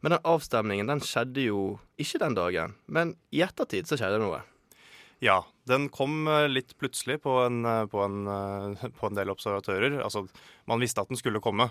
[0.00, 1.66] Men den avstemningen den skjedde jo
[2.00, 2.78] ikke den dagen.
[2.88, 4.40] Men i ettertid så skjedde det noe.
[5.20, 9.32] Ja, den kom eh, litt plutselig på en, eh, på en, eh, på en del
[9.32, 9.98] observatører.
[10.04, 10.24] Altså,
[10.68, 11.64] man visste at den skulle komme,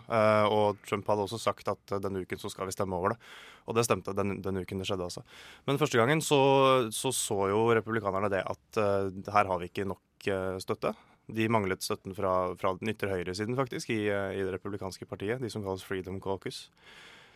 [0.49, 3.17] og Trump hadde også sagt at denne uken så skal vi stemme over det.
[3.69, 5.21] Og det stemte den, denne uken det skjedde altså.
[5.69, 6.39] Men første gangen så
[6.89, 10.29] så, så jo republikanerne det at uh, her har vi ikke nok
[10.63, 10.95] støtte.
[11.29, 15.53] De manglet støtten fra, fra den ytre høyresiden faktisk i, i det republikanske partiet, de
[15.53, 16.65] som kalles Freedom Caucus.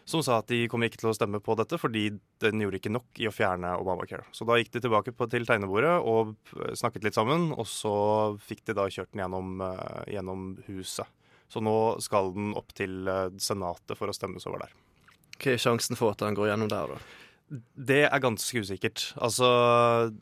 [0.09, 2.07] Som sa at de kom ikke til å stemme på dette fordi
[2.41, 4.25] den gjorde ikke nok i å fjerne Obamacare.
[4.35, 6.35] Så da gikk de tilbake på, til tegnebordet og
[6.77, 7.95] snakket litt sammen, og så
[8.41, 11.09] fikk de da kjørt den gjennom, eh, gjennom huset.
[11.51, 14.77] Så nå skal den opp til eh, Senatet for å stemmes over der.
[15.41, 17.19] Hva er sjansen for at den går gjennom der, da?
[17.51, 19.09] Det er ganske usikkert.
[19.19, 19.47] Altså,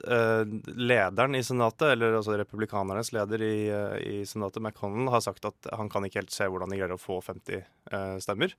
[0.01, 3.57] eh, lederen i Senatet, eller altså republikanernes leder i,
[4.01, 7.01] i Senatet, McConnell, har sagt at han kan ikke helt se hvordan de greier å
[7.01, 8.55] få 50 eh, stemmer.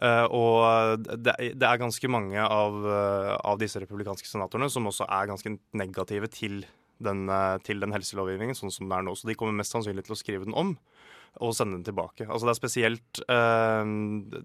[0.00, 5.04] Eh, og det, det er ganske mange av, eh, av disse republikanske senatorene som også
[5.04, 6.62] er ganske negative til
[7.02, 9.16] den, eh, til den helselovgivningen sånn som den er nå.
[9.18, 10.76] Så de kommer mest sannsynlig til å skrive den om
[11.40, 12.26] og sende den tilbake.
[12.28, 13.84] Altså det er spesielt uh,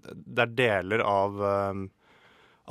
[0.08, 1.82] Det er deler av uh,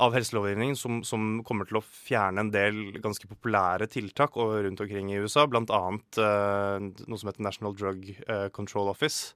[0.02, 5.10] av helselovgivningen som, som, kommer til å fjerne en del ganske populære tiltak rundt omkring
[5.10, 5.80] i USA, bl.a.
[6.18, 8.10] Uh, noe som heter National Drug
[8.54, 9.34] Control Office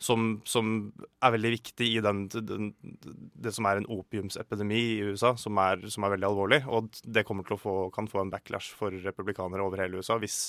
[0.00, 0.72] som, som
[1.20, 2.72] er veldig viktig i den, den,
[3.36, 6.62] det som er en opiumsepidemi i USA, som er, som er, veldig alvorlig.
[6.72, 10.16] Og det kommer til å få, kan få en backlash for republikanere over hele USA
[10.20, 10.40] hvis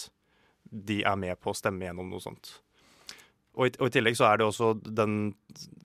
[0.72, 2.54] de er med på å stemme gjennom noe sånt.
[3.60, 5.34] Og i, og i tillegg så er det også den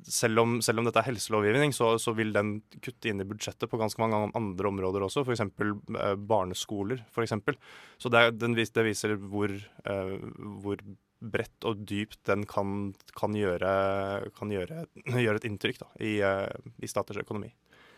[0.06, 3.66] Selv om, selv om dette er helselovgivning, så, så, vil den kutte inn i budsjettet
[3.66, 5.42] på ganske mange andre områder også, f.eks.
[5.42, 7.02] Eh, barneskoler.
[7.10, 7.58] For eksempel.
[7.98, 10.14] så det, den, det viser hvor, eh,
[10.62, 10.86] hvor
[11.20, 13.70] bredt og dypt den kan, kan, gjøre,
[14.36, 14.84] kan gjøre,
[15.24, 17.52] gjøre, et inntrykk da, i, eh, i, staters økonomi.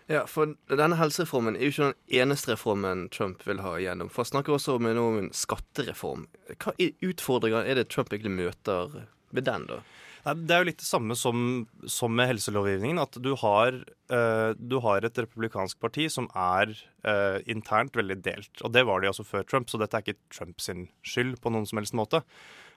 [0.09, 4.09] Ja, for denne helsereformen er jo ikke den eneste reformen Trump vil ha igjennom.
[4.09, 6.25] For han snakker også om en skattereform.
[6.57, 6.73] Hva
[7.05, 9.03] utfordringer er det Trump egentlig møter
[9.37, 9.83] med den, da?
[10.27, 11.43] Det er jo litt det samme som,
[11.89, 13.01] som med helselovgivningen.
[13.01, 13.77] At du har,
[14.13, 16.73] uh, du har, et republikansk parti som er
[17.07, 18.53] uh, internt veldig delt.
[18.65, 20.69] Og det var de altså før Trump, så dette er ikke Trumps
[21.07, 22.25] skyld på noen som helst måte.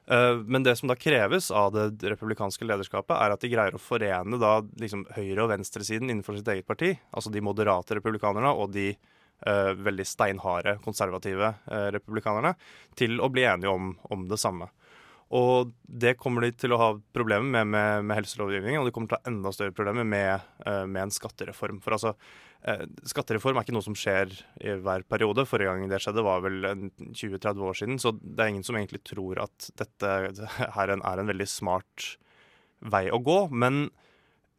[0.07, 3.81] Eh, men det som da kreves av det republikanske lederskapet, er at de greier å
[3.81, 8.73] forene da liksom høyre- og venstresiden innenfor sitt eget parti, altså de moderate republikanerne og
[8.73, 12.55] de uh, veldig steinharde konservative uh, republikanerne,
[12.97, 14.71] til å bli enige om, om, det samme.
[15.37, 19.11] Og det kommer de til å ha problemer med med, med helselovgivningen, og de kommer
[19.11, 21.79] til å ha enda større problemer med, uh, med en skattereform.
[21.83, 22.15] For altså,
[22.61, 25.47] Eh, skattereform er ikke noe som skjer i hver periode.
[25.49, 26.59] Forrige gang det skjedde, var vel
[27.17, 28.01] 20-30 år siden.
[28.01, 30.11] Så det er ingen som egentlig tror at dette
[30.77, 32.11] her er en veldig smart
[32.93, 33.39] vei å gå.
[33.49, 33.87] Men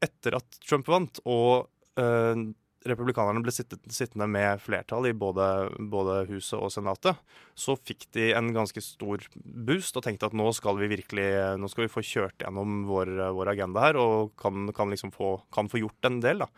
[0.02, 1.68] etter at Trump vant, og
[2.02, 2.48] øh,
[2.88, 5.47] republikanerne ble sittende med flertall i både,
[5.92, 7.18] både, Huset og Senatet,
[7.55, 11.29] så fikk de en ganske stor boost og tenkte at nå skal vi virkelig
[11.61, 15.37] nå skal vi få kjørt gjennom vår, vår agenda her og kan, kan liksom få,
[15.55, 16.45] kan få gjort en del.
[16.45, 16.51] da.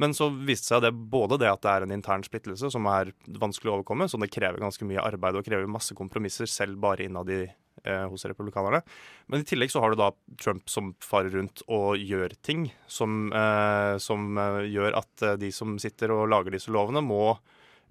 [0.00, 3.12] Men så viste seg det både det at det er en intern splittelse som er
[3.40, 7.04] vanskelig å overkomme, som det krever ganske mye arbeid og krever masse kompromisser selv bare
[7.04, 7.42] innad i
[7.84, 8.82] eh, hos republikanerne.
[9.30, 10.10] Men i tillegg så har du da
[10.42, 15.52] Trump som farer rundt og gjør ting som, eh, som eh, gjør at eh, de
[15.54, 17.38] som sitter og lager disse lovene, må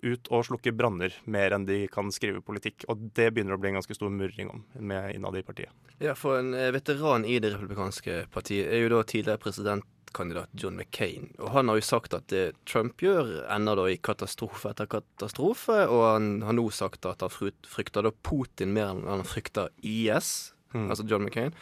[0.03, 2.85] ut og slukke branner mer enn de kan skrive politikk.
[2.91, 5.73] Og det begynner å bli en ganske stor murring om med innad i partiet.
[5.99, 10.79] Ja, for en eh, veteran i det republikanske partiet er jo da tidligere presidentkandidat John
[10.79, 11.29] McCain.
[11.39, 15.83] Og han har jo sagt at det Trump gjør, ender da i katastrofe etter katastrofe.
[15.87, 20.53] Og han har nå sagt at han frykter da Putin mer enn han frykter IS,
[20.73, 20.87] mm.
[20.87, 21.55] altså John McCain.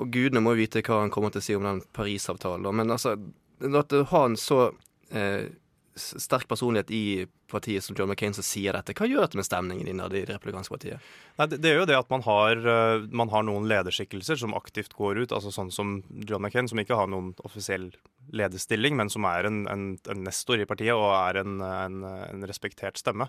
[0.00, 2.70] Og gudene må vite hva han kommer til å si om den Parisavtalen.
[2.78, 3.16] Men altså,
[3.60, 4.70] at du har en så
[5.12, 5.50] eh,
[5.98, 8.94] sterk personlighet i partiet som John McCain som sier dette.
[8.96, 11.10] Hva gjør dette med stemningen innad i det republikanske partiet?
[11.38, 14.56] Nei, det, det, er jo det at man har, eh, man har, noen lederskikkelser som
[14.58, 15.34] aktivt går ut.
[15.34, 17.90] altså Sånn som John McCain, som ikke har noen offisiell
[18.32, 23.00] lederstilling, men som er en, en, en nestor i partiet og er en, en respektert
[23.00, 23.28] stemme.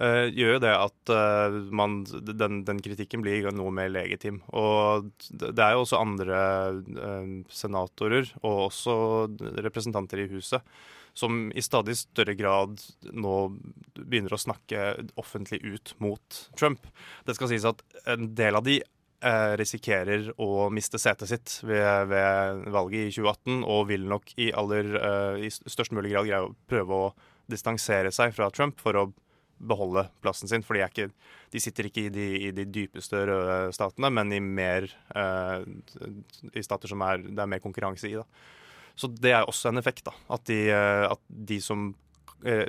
[0.00, 4.38] Uh, gjør jo det at uh, man, den, den, kritikken blir noe mer legitim.
[4.56, 6.38] Og det er jo også andre
[6.86, 8.94] uh, senatorer og også
[9.60, 10.64] representanter i huset
[11.20, 12.80] som i stadig større grad
[13.12, 13.36] nå
[13.98, 14.86] begynner å snakke
[15.20, 16.88] offentlig ut mot Trump.
[17.26, 22.10] Det skal sies at en del av de eh, risikerer å miste setet sitt ved,
[22.12, 26.46] ved, valget i 2018, og vil nok i, aller, eh, i størst mulig grad greie
[26.46, 27.10] å prøve å
[27.50, 29.10] distansere seg fra Trump for å
[29.60, 30.64] beholde plassen sin.
[30.64, 35.66] For de, sitter ikke i de, i de, dypeste røde statene, men i mer eh,
[36.54, 38.16] i stater som er, det er mer konkurranse i.
[38.16, 38.24] da.
[39.00, 40.04] Så det er også en effekt.
[40.04, 41.90] da, At de, eh, at de som
[42.44, 42.68] eh,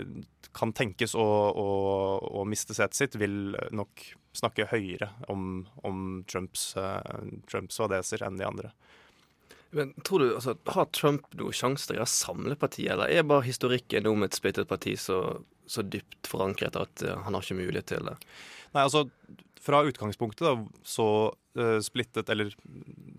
[0.56, 1.68] kan tenkes å, å,
[2.40, 7.00] å, miste setet sitt, vil nok snakke høyere om, om Trumps, uh,
[7.52, 8.72] Trumps vadeser enn de andre.
[9.76, 13.48] Men tror du, altså, Har Trump noen sjanse til å samle partiet, eller er bare
[13.48, 15.22] historikken om et splittet parti så,
[15.68, 18.18] så dypt forankret at han har ikke mulighet til det?
[18.72, 19.06] Nei, altså,
[19.62, 21.08] fra utgangspunktet da, så
[21.58, 22.54] uh, splittet, eller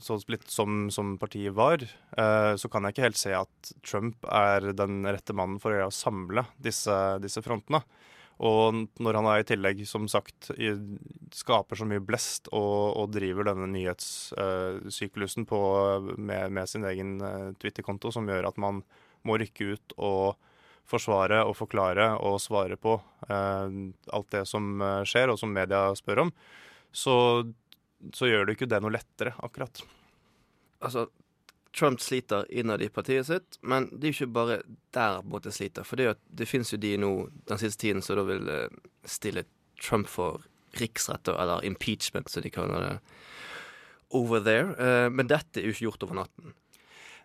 [0.02, 1.84] så splittet som, som partiet var,
[2.18, 5.92] uh, så kan jeg ikke helt se at Trump er den rette mannen for å
[5.94, 7.82] samle disse, disse frontene.
[8.42, 10.72] Og når han er i tillegg, som sagt, i,
[11.36, 17.20] skaper så mye blest og, og driver denne nyhetssyklusen uh, med, med, sin egen
[17.62, 18.82] Twitter-konto, som gjør at man
[19.22, 20.34] må rykke ut og
[20.88, 22.96] forsvare og forklare og svare på
[23.28, 23.78] eh,
[24.12, 26.32] alt det som eh, skjer, og som media spør om,
[26.92, 27.16] så,
[28.12, 29.82] så gjør det ikke det noe lettere, akkurat.
[30.82, 31.06] Altså,
[31.72, 34.58] Trump sliter innad i partiet sitt, men det er jo ikke bare
[34.92, 35.86] der måte sliter.
[35.88, 37.12] For det, jo det finnes jo de nå
[37.48, 39.46] den siste tiden som da vil eh, stille
[39.80, 40.44] Trump for
[40.76, 42.96] riksrett, eller impeachment, som de kaller det
[44.12, 44.74] over there.
[44.76, 46.52] Eh, men dette er jo ikke gjort over natten.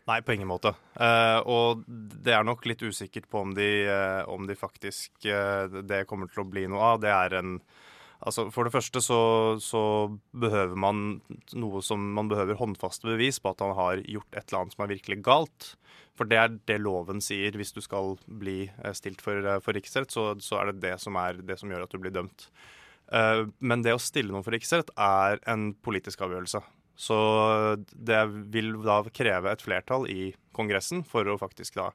[0.08, 0.72] Nei, på ingen måte.
[0.96, 5.68] Eh, og det er nok litt usikkert på om de, eh, om de faktisk eh,
[5.84, 7.04] det kommer til å bli noe av.
[7.04, 7.60] Det er en
[8.18, 9.20] Altså, For det første så,
[9.62, 9.80] så
[10.34, 11.20] behøver man
[11.54, 14.82] noe som man behøver håndfaste bevis på at han har gjort et eller annet som
[14.88, 15.68] er virkelig galt.
[16.18, 17.54] For det er det loven sier.
[17.54, 21.44] Hvis du skal bli stilt for, for riksrett, så, så er det det som er
[21.46, 22.48] det som gjør at du blir dømt.
[23.62, 26.64] Men det å stille noen for riksrett er en politisk avgjørelse.
[26.98, 27.18] Så
[27.94, 31.92] det vil da kreve et flertall i Kongressen for å faktisk da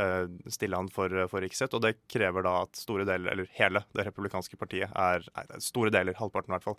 [0.00, 1.76] eh, stille han for, for riksrett.
[1.76, 5.92] Og det krever da at store deler, eller hele det republikanske partiet, er, nei, store
[5.92, 6.78] deler, halvparten i hvert fall,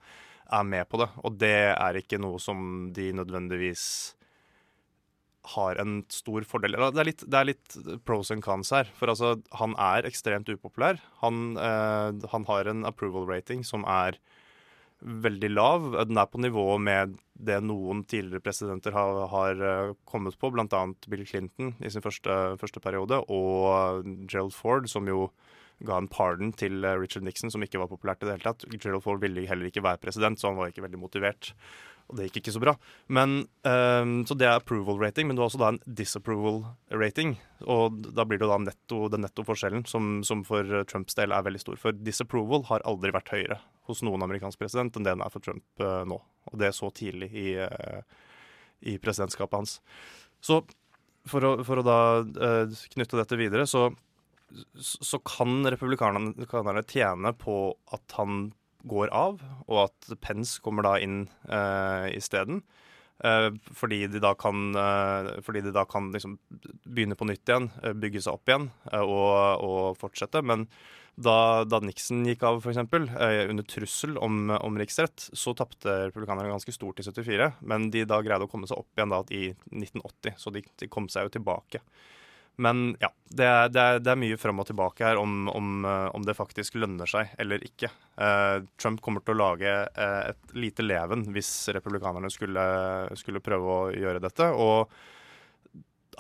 [0.60, 1.12] er med på det.
[1.22, 3.86] Og det er ikke noe som de nødvendigvis
[5.56, 8.90] har en stor fordel Det er litt, det er litt pros and cons her.
[8.98, 11.00] For altså, han er ekstremt upopulær.
[11.22, 14.18] Han, eh, han har en approval rating som er
[15.00, 15.92] veldig lav.
[16.08, 20.82] Den er på nivå med det noen tidligere presidenter har, har eh, kommet på, bl.a.
[21.08, 25.30] Bill Clinton i sin første, første periode, og Gerald Ford, som jo
[25.88, 28.68] ga en pardon til eh, Richard Nixon, som ikke var populært i det hele tatt.
[28.76, 31.54] Gerald Ford ville heller ikke være president, så han var ikke veldig motivert.
[32.10, 32.74] Og det gikk ikke så bra.
[33.14, 37.36] Men, um, så det er approval rating, men du har også da en disapproval rating.
[37.70, 41.46] Og da blir det da netto, den netto forskjellen, som, som for Trumps del er
[41.46, 41.78] veldig stor.
[41.78, 43.60] For disapproval har aldri vært høyere
[43.90, 46.20] hos noen amerikansk president enn det den er for Trump eh, nå.
[46.50, 48.20] Og det er så tidlig i, eh,
[48.92, 49.80] i presidentskapet hans.
[50.42, 50.62] Så
[51.30, 53.90] for å, for å da eh, knytte dette videre, så,
[54.80, 57.60] så kan republikanerne tjene på
[57.96, 58.50] at han
[58.90, 62.62] går av, og at Pence kommer da inn uh, isteden.
[63.76, 64.72] Fordi de da kan,
[65.44, 66.38] fordi de da kan liksom
[66.88, 67.68] begynne på nytt igjen,
[68.00, 70.40] bygge seg opp igjen og, og, fortsette.
[70.40, 70.64] Men
[71.20, 76.52] da, da Nixon gikk av, f.eks., eh, under trussel om, om riksrett, så tapte republikanerne
[76.52, 77.52] ganske stort i 74.
[77.68, 80.92] Men de da greide å komme seg opp igjen da i 1980, så de, de
[80.92, 81.84] kom seg jo tilbake.
[82.60, 85.86] Men ja, det er, det er, det er mye fram og tilbake her om, om,
[85.88, 87.88] om, det faktisk lønner seg eller ikke.
[88.20, 92.66] Eh, Trump kommer til å lage eh, et lite leven hvis republikanerne skulle,
[93.20, 94.50] skulle, prøve å gjøre dette.
[94.52, 94.92] Og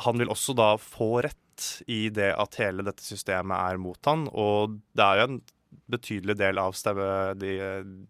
[0.05, 4.27] han vil også da få rett i det at hele dette systemet er mot han.
[4.31, 5.41] Og det er jo en
[5.89, 7.09] betydelig del av stemme,
[7.39, 7.57] de,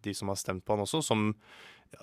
[0.03, 1.31] de som har stemt på han også, som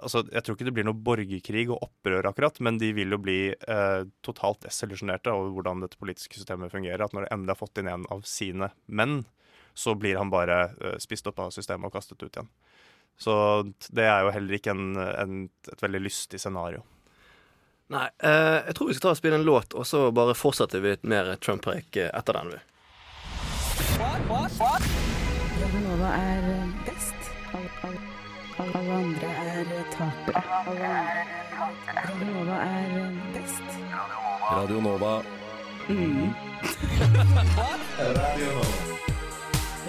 [0.03, 3.21] altså, Jeg tror ikke det blir noe borgerkrig og opprør, akkurat, men de vil jo
[3.23, 7.05] bli eh, totalt desillusjonerte over hvordan dette politiske systemet fungerer.
[7.05, 9.21] At når de endelig har fått inn en av sine menn,
[9.77, 12.51] så blir han bare eh, spist opp av systemet og kastet ut igjen.
[13.17, 13.33] Så
[13.97, 16.83] det er jo heller ikke en, en, et veldig lystig scenario.
[17.87, 20.83] Nei, eh, jeg tror vi skal ta og spille en låt, og så bare fortsetter
[20.83, 22.57] vi litt mer Trump-preik eh, etter den.
[25.61, 26.49] Radionova er
[26.89, 27.31] best.
[28.59, 30.43] Alle andre er tapere.
[32.09, 32.91] Radionova er
[33.37, 33.79] best.
[34.51, 35.15] Radio Nova.
[35.87, 36.35] Mm.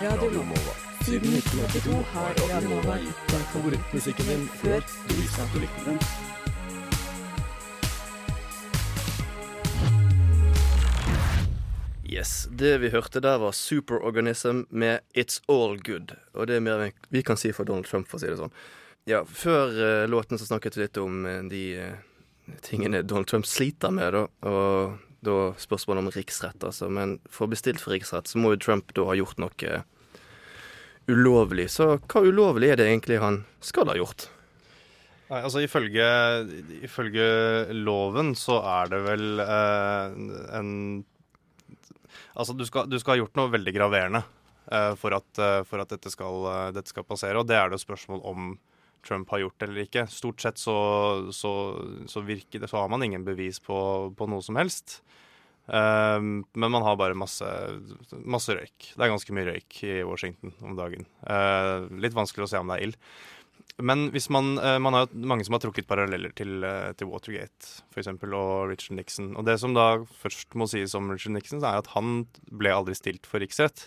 [0.06, 0.74] Radio Nova.
[1.02, 5.98] Siden 1982 har Radionova gitt deg favorittmusikken din før du visste at du likte den.
[12.08, 16.14] Yes, Det vi hørte der, var Superorganism med It's All Good.
[16.40, 18.54] Og det er mer vi kan si for Donald Trump, for å si det sånn.
[19.12, 23.48] Ja, Før uh, låten så snakket vi litt om uh, de uh, tingene Donald Trump
[23.50, 24.24] sliter med, da.
[24.48, 24.96] Og
[25.28, 26.88] da spørsmålet om riksrett, altså.
[26.88, 29.84] Men for å bli stilt for riksrett, så må jo Trump da ha gjort noe
[31.12, 31.68] ulovlig.
[31.76, 34.30] Så hva ulovlig er det egentlig han skal ha gjort?
[35.28, 36.08] Nei, altså ifølge,
[36.88, 37.28] ifølge
[37.76, 40.72] loven så er det vel en
[42.38, 45.82] Altså, du skal, du skal, ha gjort noe veldig graverende uh, for, at, uh, for,
[45.82, 47.40] at, dette skal, uh, dette skal, passere.
[47.40, 48.52] Og det er det jo spørsmål om
[49.08, 50.06] Trump har gjort eller ikke.
[50.12, 50.78] Stort sett så,
[51.34, 51.52] så,
[52.12, 53.78] så virker det, så har man ingen bevis på,
[54.18, 55.00] på noe som helst.
[55.68, 57.48] men man har bare masse,
[58.12, 58.90] masse, røyk.
[58.96, 61.08] Det er ganske mye røyk i Washington om dagen.
[62.04, 63.00] litt vanskelig å se om det er ild.
[63.78, 66.66] Men hvis man, man har mange som har trukket paralleller til,
[66.98, 69.36] til Watergate for eksempel, og Richard Nixon.
[69.38, 72.98] Og det som da først må sies om Richard Nixon, er at han ble aldri
[72.98, 73.86] stilt for riksrett.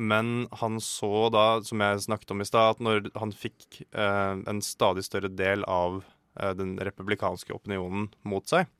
[0.00, 4.34] Men han så da, som jeg snakket om i stad, at når han fikk eh,
[4.48, 6.00] en stadig større del av
[6.40, 8.70] eh, den republikanske opinionen mot seg,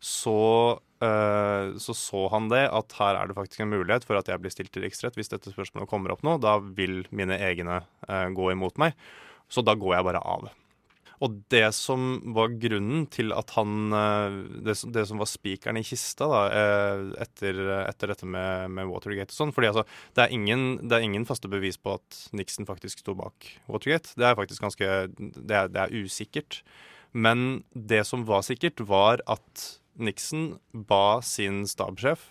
[0.00, 4.28] så, eh, så, så han det at her er det faktisk en mulighet for at
[4.28, 5.16] jeg blir stilt til riksrett.
[5.16, 7.82] Hvis dette spørsmålet kommer opp nå, da vil mine egne
[8.36, 8.98] gå imot meg.
[9.50, 10.50] Så da går jeg bare av.
[11.20, 15.84] Og det som var grunnen til at han eh, Det, det som var spikeren i
[15.84, 19.84] kista da, eh, etter, etter dette med, med Watergate og sånn fordi altså,
[20.16, 24.14] det, er ingen, det er ingen faste bevis på at Nixon faktisk sto bak Watergate.
[24.16, 26.62] Det er faktisk ganske Det er, det er usikkert.
[27.12, 29.66] Men det som var sikkert, var at
[30.00, 32.30] Nixon ba sin stabssjef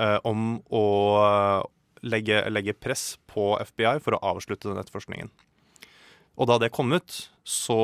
[0.00, 0.84] eh, om å
[2.02, 5.30] legge, legge press på FBI for å avslutte den etterforskningen.
[6.40, 7.82] Og da det kom ut, så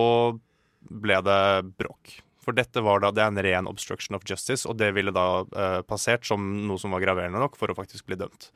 [0.89, 1.43] ble det
[1.79, 2.19] bråk.
[2.43, 5.45] For dette var da, det er en ren obstruction of justice, og det ville da
[5.45, 8.49] eh, passert som noe som var graverende nok for å faktisk bli dømt.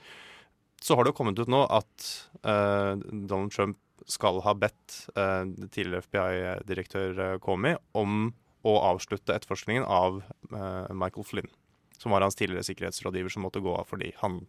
[0.82, 2.06] Så har det jo kommet ut nå at
[2.40, 3.76] eh, Donald Trump
[4.10, 8.32] skal ha bedt eh, tidligere FBI-direktør eh, Comey om
[8.66, 11.50] å avslutte etterforskningen av eh, Michael Flynn,
[11.98, 14.40] som var hans tidligere sikkerhetsrådgiver som måtte gå av fordi han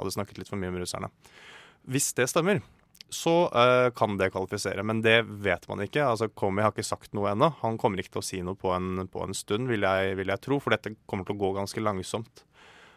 [0.00, 1.10] hadde snakket litt for mye med russerne.
[1.86, 2.62] Hvis det stemmer,
[3.08, 6.02] så uh, kan det kvalifisere, men det vet man ikke.
[6.02, 7.52] Altså, Comey har ikke sagt noe ennå.
[7.62, 10.32] Han kommer ikke til å si noe på en, på en stund, vil jeg, vil
[10.32, 12.42] jeg tro, for dette kommer til å gå ganske langsomt.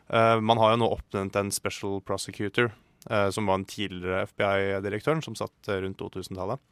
[0.09, 2.71] Uh, man har jo nå oppnevnt en special prosecutor,
[3.11, 6.65] uh, som var en tidligere FBI-direktøren, som satt rundt 2000-tallet.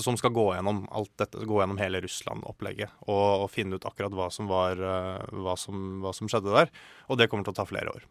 [0.00, 4.14] Som skal gå gjennom alt dette, gå gjennom hele Russland-opplegget og, og finne ut akkurat
[4.16, 6.72] hva som, var, hva, som, hva som skjedde der.
[7.12, 8.06] Og det kommer til å ta flere år.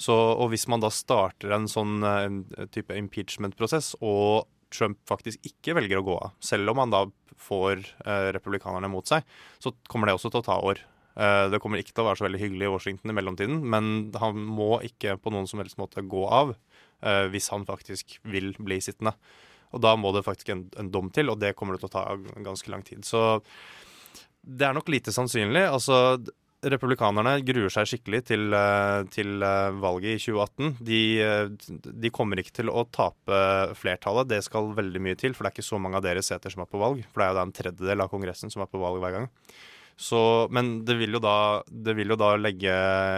[0.00, 5.76] Så, og hvis man da starter en sånn eh, type impeachment-prosess, og Trump faktisk ikke
[5.76, 7.04] velger å gå av, selv om han da
[7.42, 9.26] får eh, republikanerne mot seg,
[9.62, 10.82] så kommer det også til å ta år.
[11.14, 13.94] Eh, det kommer ikke til å være så veldig hyggelig i Washington i mellomtiden, men
[14.22, 16.56] han må ikke på noen som helst måte gå av
[17.02, 19.10] hvis han faktisk vil bli sittende.
[19.74, 21.94] Og da må det faktisk en, en dom til, og det kommer det til å
[21.96, 22.04] ta
[22.46, 23.02] ganske lang tid.
[23.02, 23.40] Så
[24.42, 25.64] det er nok lite sannsynlig.
[25.66, 26.18] Altså,
[26.62, 30.76] Republikanerne gruer seg skikkelig til, eh, til eh, valget i 2018.
[30.86, 31.48] De, eh,
[31.82, 33.40] de kommer ikke til å tape
[33.74, 35.34] flertallet, det skal veldig mye til.
[35.34, 37.02] For det er ikke så mange av deres seter som er på valg.
[37.10, 39.28] For det er jo da en tredjedel av Kongressen som er på valg hver gang.
[39.98, 40.22] Så,
[40.54, 42.72] men det vil jo da, vil jo da legge,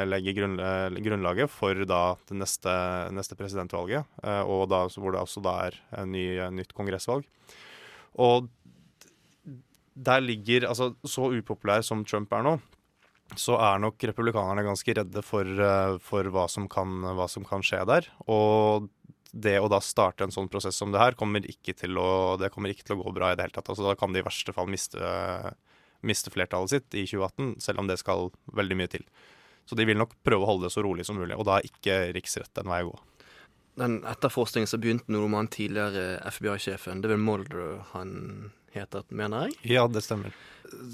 [0.08, 0.56] legge grunn,
[1.04, 2.72] grunnlaget for da det neste,
[3.14, 4.08] neste presidentvalget,
[4.50, 5.78] og da, hvor det også da er
[6.10, 6.26] ny,
[6.58, 7.28] nytt kongressvalg.
[8.20, 8.50] Og
[9.94, 12.58] der ligger Altså, så upopulær som Trump er nå,
[13.40, 17.64] så er nok republikanerne ganske redde for, eh, for hva, som kan, hva som kan
[17.64, 18.08] skje der.
[18.30, 18.88] Og
[19.34, 22.52] det å da starte en sånn prosess som det her, kommer ikke til å, det
[22.54, 23.70] kommer ikke til å gå bra i det hele tatt.
[23.72, 25.00] Altså, da kan de i verste fall miste,
[26.06, 29.06] miste flertallet sitt i 2018, selv om det skal veldig mye til.
[29.66, 31.68] Så de vil nok prøve å holde det så rolig som mulig, og da er
[31.68, 32.98] ikke riksrett en vei å gå.
[33.80, 38.12] Den etterforskningen som begynte nå med han tidligere FBI-sjefen, det er vel Mulder han
[38.74, 39.58] heter, mener jeg?
[39.76, 40.34] Ja, det stemmer.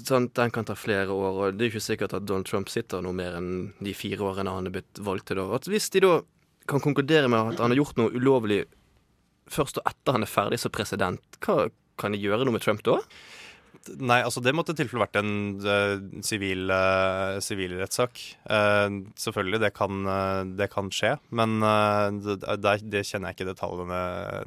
[0.05, 3.03] Sånn, den kan ta flere år, og det er ikke sikkert at Donald Trump sitter
[3.03, 5.41] noe mer enn de fire årene han er blitt valgt til.
[5.41, 5.47] Da.
[5.57, 6.13] At hvis de da
[6.69, 8.63] kan konkludere med at han har gjort noe ulovlig
[9.51, 11.69] først og etter han er ferdig som president, hva
[11.99, 12.99] kan de gjøre noe med Trump da?
[13.97, 17.39] Nei, altså det måtte i tilfelle vært en sivil uh,
[17.81, 18.19] rettssak.
[18.45, 21.15] Uh, selvfølgelig, det kan, uh, det kan, skje.
[21.33, 21.57] Men
[22.21, 24.01] det, det, kjenner jeg ikke detaljene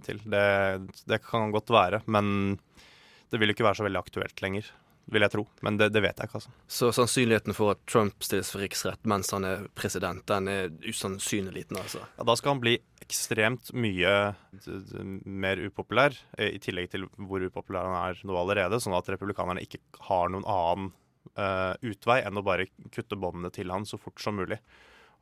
[0.07, 0.23] til.
[0.23, 0.45] Det,
[1.11, 2.05] det, kan godt være.
[2.07, 2.61] Men
[3.35, 4.71] det vil jo ikke være så veldig aktuelt lenger,
[5.13, 5.45] vil jeg tro.
[5.67, 6.53] Men det, det vet jeg ikke, altså.
[6.79, 11.57] Så sannsynligheten for at Trump stilles for riksrett mens han er president, den er usannsynlig
[11.59, 12.05] liten, altså?
[12.17, 14.15] Ja, da skal han bli ekstremt mye
[15.29, 19.83] mer upopulær, i tillegg til hvor upopulær han er nå allerede, sånn at republikanerne ikke
[20.09, 20.93] har noen annen
[21.37, 24.61] uh, utvei enn å bare kutte båndene til han så fort som mulig.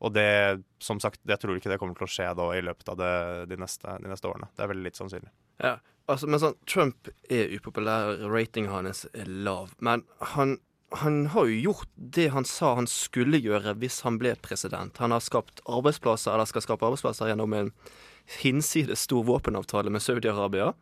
[0.02, 2.88] Og det, som sagt, jeg tror ikke det kommer til å skje da i løpet
[2.90, 3.12] av det,
[3.52, 4.48] de, neste, de, neste, årene.
[4.50, 5.30] Det er veldig litt sannsynlig.
[5.62, 5.76] Ja,
[6.12, 9.72] altså, men sånn, Trump er upopulær, ratingen hans er lav.
[9.82, 10.04] Men
[10.34, 10.58] han,
[11.02, 15.00] han har jo gjort det han sa han skulle gjøre hvis han ble president.
[15.02, 17.72] Han har skapt arbeidsplasser, eller skal skape arbeidsplasser gjennom en
[18.42, 20.72] hinsides stor våpenavtale med Saudi-Arabia.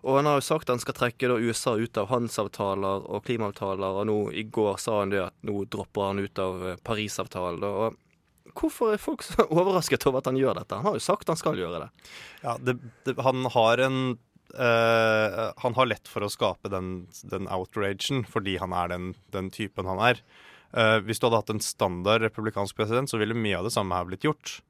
[0.00, 4.06] Og han har jo sagt han skal trekke USA ut av handelsavtaler og klimaavtaler, og
[4.08, 7.66] nå i går sa han det at nå dropper han ut av Parisavtalen.
[7.66, 7.98] Og
[8.56, 10.78] Hvorfor er folk så overrasket over at han gjør dette?
[10.78, 11.90] Han har jo sagt han skal gjøre det.
[12.42, 14.00] Ja, det, det, han har en
[14.54, 19.50] uh, Han har lett for å skape den, den outragen fordi han er den, den
[19.54, 20.22] typen han er.
[20.70, 23.96] Uh, hvis du hadde hatt en standard republikansk president, så ville mye av det samme
[23.96, 24.60] her blitt gjort.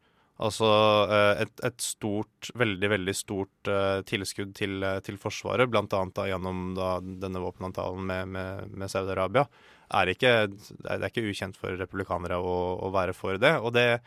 [0.40, 0.68] Altså
[1.10, 3.72] uh, et, et, stort, veldig, veldig stort
[4.08, 6.06] tilskudd til, til Forsvaret, bl.a.
[6.30, 9.44] gjennom da, denne våpenavtalen med, med, med Saudi-Arabia
[9.90, 12.56] er det er ikke ukjent for republikanere å,
[12.86, 13.56] å være for det.
[13.58, 14.00] Og det,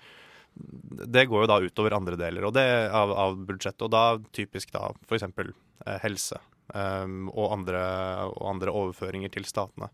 [0.54, 4.04] det, går jo da utover andre deler det, av, av, budsjettet, og da
[4.36, 5.26] typisk da f.eks.
[5.26, 6.39] Eh, helse
[6.74, 7.82] um, og, andre,
[8.30, 9.89] og, andre, overføringer til statene.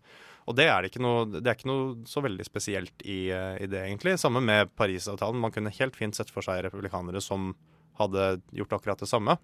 [0.49, 3.83] Og det er, det noe, det er ikke noe, så veldig spesielt i, i, det,
[3.85, 4.17] egentlig.
[4.17, 5.39] Samme med Parisavtalen.
[5.41, 7.51] Man kunne helt fint sett for seg republikanere som
[7.99, 9.35] hadde gjort akkurat det samme.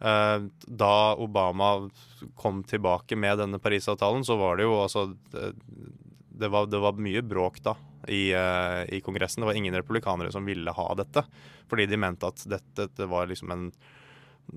[0.00, 1.90] Eh, da Obama
[2.36, 5.54] kom tilbake med denne Parisavtalen, så var det jo altså Det,
[6.36, 7.72] det, var, det var, mye bråk da
[8.08, 9.42] i, uh, i, Kongressen.
[9.42, 11.24] Det var ingen republikanere som ville ha dette.
[11.70, 13.66] Fordi de mente at dette, det var liksom en,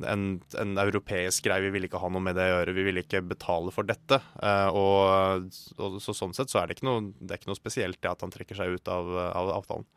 [0.05, 0.23] en,
[0.61, 1.65] en, europeisk greie.
[1.65, 2.77] Vi ville ikke ha noe med det å gjøre.
[2.77, 4.21] Vi ville ikke betale for dette.
[4.37, 8.01] Uh, og, og, så Sånn sett så er det ikke noe, det ikke noe spesielt
[8.01, 9.87] det at han trekker seg ut av, av avtalen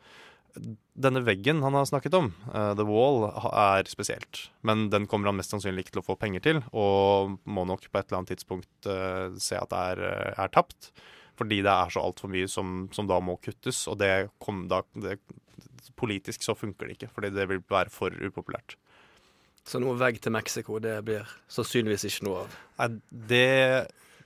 [0.93, 4.47] denne veggen han har snakket om, uh, The Wall, er spesielt.
[4.67, 7.89] Men den kommer han mest sannsynlig ikke til å få penger til, og må nok
[7.89, 8.91] på et eller annet tidspunkt
[9.41, 10.93] se at det er, eh, er, tapt.
[11.43, 14.13] Fordi det er så altfor mye som, som, da må kuttes, og det
[14.43, 15.19] kom da det,
[15.99, 18.77] Politisk så funker det ikke, fordi det vil være for upopulært.
[19.67, 22.55] Så noe vegg til Mexico, det blir sannsynligvis ikke noe av?
[22.79, 22.89] Nei,
[23.31, 23.51] det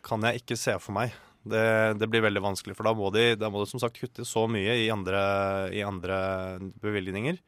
[0.05, 1.17] kan jeg ikke se for meg.
[1.47, 1.65] Det,
[2.01, 4.47] det, blir veldig vanskelig, for da må, de, da må de som sagt kutte så
[4.51, 5.21] mye i andre,
[5.73, 6.17] i andre,
[6.83, 7.41] bevilgninger.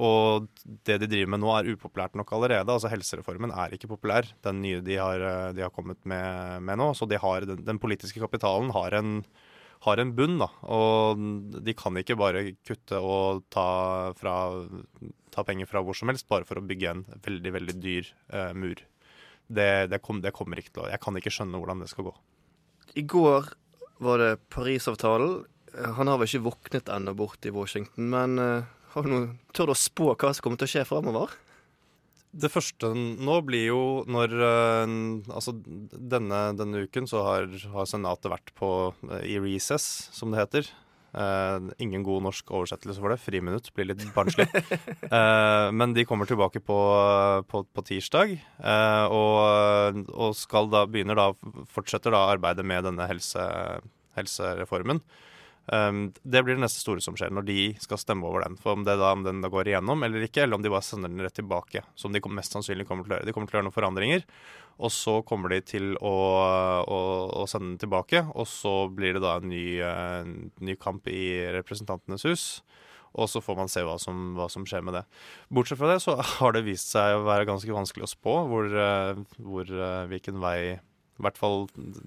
[0.00, 0.46] Og
[0.88, 2.72] det de driver med nå, er upopulært nok allerede.
[2.72, 6.92] Altså Helsereformen er ikke populær, den nye de har, de har kommet med, med, nå.
[6.96, 9.18] Så de har, den, den, politiske kapitalen har en,
[9.84, 10.48] har en, bunn, da.
[10.72, 11.20] Og
[11.60, 13.66] de kan ikke bare kutte og ta,
[14.16, 14.36] fra,
[15.34, 18.56] ta, penger fra hvor som helst bare for å bygge en veldig, veldig dyr eh,
[18.56, 18.80] mur.
[19.52, 22.08] Det, det, kom, det kommer ikke til å Jeg kan ikke skjønne hvordan det skal
[22.08, 22.16] gå.
[22.96, 23.52] I går
[24.02, 25.42] var det Parisavtalen.
[25.98, 29.70] Han har vel ikke våknet ennå borte i Washington, men uh, har du noe, tør
[29.70, 31.34] du å spå hva som kommer til å skje framover?
[32.32, 34.92] Det første nå blir jo når uh,
[35.36, 38.70] Altså denne, denne, uken så har, har Senatet vært på,
[39.04, 40.70] uh, i recess, som det heter.
[41.12, 43.20] Uh, ingen god norsk oversettelse for det.
[43.20, 44.46] Friminutt blir litt barnslig.
[45.12, 46.78] uh, men de kommer tilbake på,
[47.50, 51.28] på, på tirsdag, uh, og, og, skal da begynner da
[51.74, 53.44] fortsetter da arbeidet med denne helse,
[54.16, 55.04] helsereformen.
[55.66, 58.56] Um, det blir det neste store som skjer, når de skal stemme over den.
[58.58, 60.86] For Om det da, om den da går igjennom eller ikke, eller om de bare
[60.86, 61.84] sender den rett tilbake.
[61.94, 63.28] Som de mest sannsynlig kommer til å gjøre.
[63.28, 64.26] De kommer til å gjøre noen forandringer.
[64.82, 66.14] Og så kommer de til å,
[66.82, 67.00] å,
[67.42, 71.06] å, sende den tilbake, og så blir det da en ny, en eh, ny, kamp
[71.12, 72.46] i Representantenes hus.
[73.12, 75.02] Og så får man se hva som, hva som, skjer med det.
[75.52, 78.72] Bortsett fra det så har det vist seg å være ganske vanskelig å spå hvor,
[78.72, 80.80] eh, hvor eh, hvilken vei
[81.18, 81.66] i hvert fall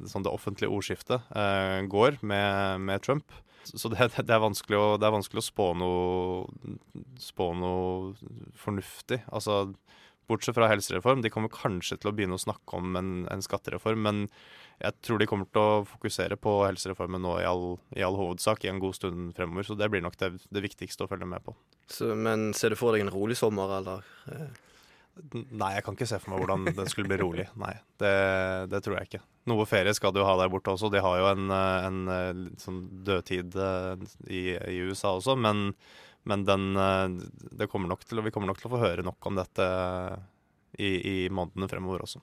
[0.09, 3.31] sånn det offentlige ordskiftet eh, går med, med, Trump.
[3.65, 6.73] Så det, det, er å, det er vanskelig å spå noe,
[7.21, 8.13] spå noe
[8.61, 9.23] fornuftig.
[9.33, 9.63] Altså
[10.25, 11.21] Bortsett fra helsereform.
[11.21, 14.21] De kommer kanskje til å begynne å snakke om en, en skattereform, men
[14.81, 18.65] jeg tror de kommer til å fokusere på helsereformen nå i all, i all hovedsak
[18.65, 19.67] i en god stund fremover.
[19.67, 21.53] Så det blir nok det, det viktigste å følge med på.
[21.85, 24.09] Så, men ser du for deg en rolig sommer, eller?
[25.35, 27.45] Nei, jeg kan ikke se for meg hvordan den skulle bli rolig.
[27.59, 28.15] Nei, det,
[28.71, 29.21] det, tror jeg ikke.
[29.47, 30.89] Noe ferie skal du ha der borte også.
[30.91, 34.43] De har jo en, en sånn dødtid eh, i,
[34.75, 35.69] i USA også, men
[36.25, 39.65] men den, eh, kommer til, vi kommer nok til å få høre nok om dette
[40.73, 42.21] i, i månedene fremover også.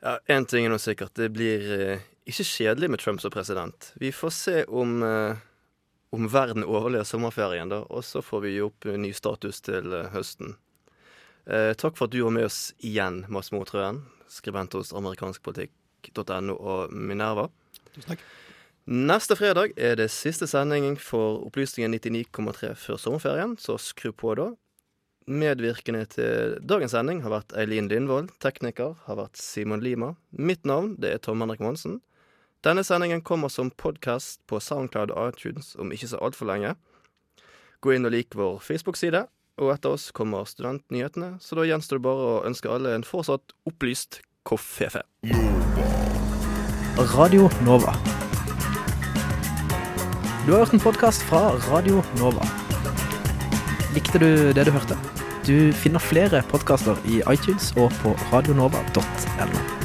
[0.00, 1.12] Ja, Én ting er nå sikkert.
[1.14, 3.90] Det blir eh, ikke kjedelig med Trump som president.
[4.00, 5.36] Vi får se om, eh,
[6.16, 10.08] om verden overlever sommerferien, da, og så får vi gi opp ny status til eh,
[10.14, 10.56] høsten.
[11.46, 16.92] Eh, takk for at du var med oss igjen, Mads Motrøen, skribent hos amerikanskpolitikk.no og
[16.92, 17.48] Minerva.
[17.94, 18.24] Tusen takk.
[18.90, 24.50] Neste fredag er det siste sending for Opplysningen 99,3 før sommerferien, så skru på da.
[25.30, 28.32] Medvirkende til dagens sending har vært Eileen Lindvold.
[28.42, 30.14] Tekniker har vært Simon Lima.
[30.32, 32.00] Mitt navn det er Tom Henrik Monsen.
[32.66, 36.74] Denne sendingen kommer som podkast på Soundcloud og iTunes om ikke så altfor lenge.
[37.80, 39.22] Gå inn og lik vår Facebook-side,
[39.60, 43.54] og etter oss kommer Studentnyhetene, så da gjenstår det bare å ønske alle en fortsatt
[43.68, 45.04] opplyst koffefe.
[47.14, 47.94] Radio Nova.
[50.46, 52.44] Du har hørt en podkast fra Radio Nova.
[53.94, 54.96] Likte du det du hørte?
[55.46, 59.79] Du finner flere podkaster i iTunes og på radionova.no.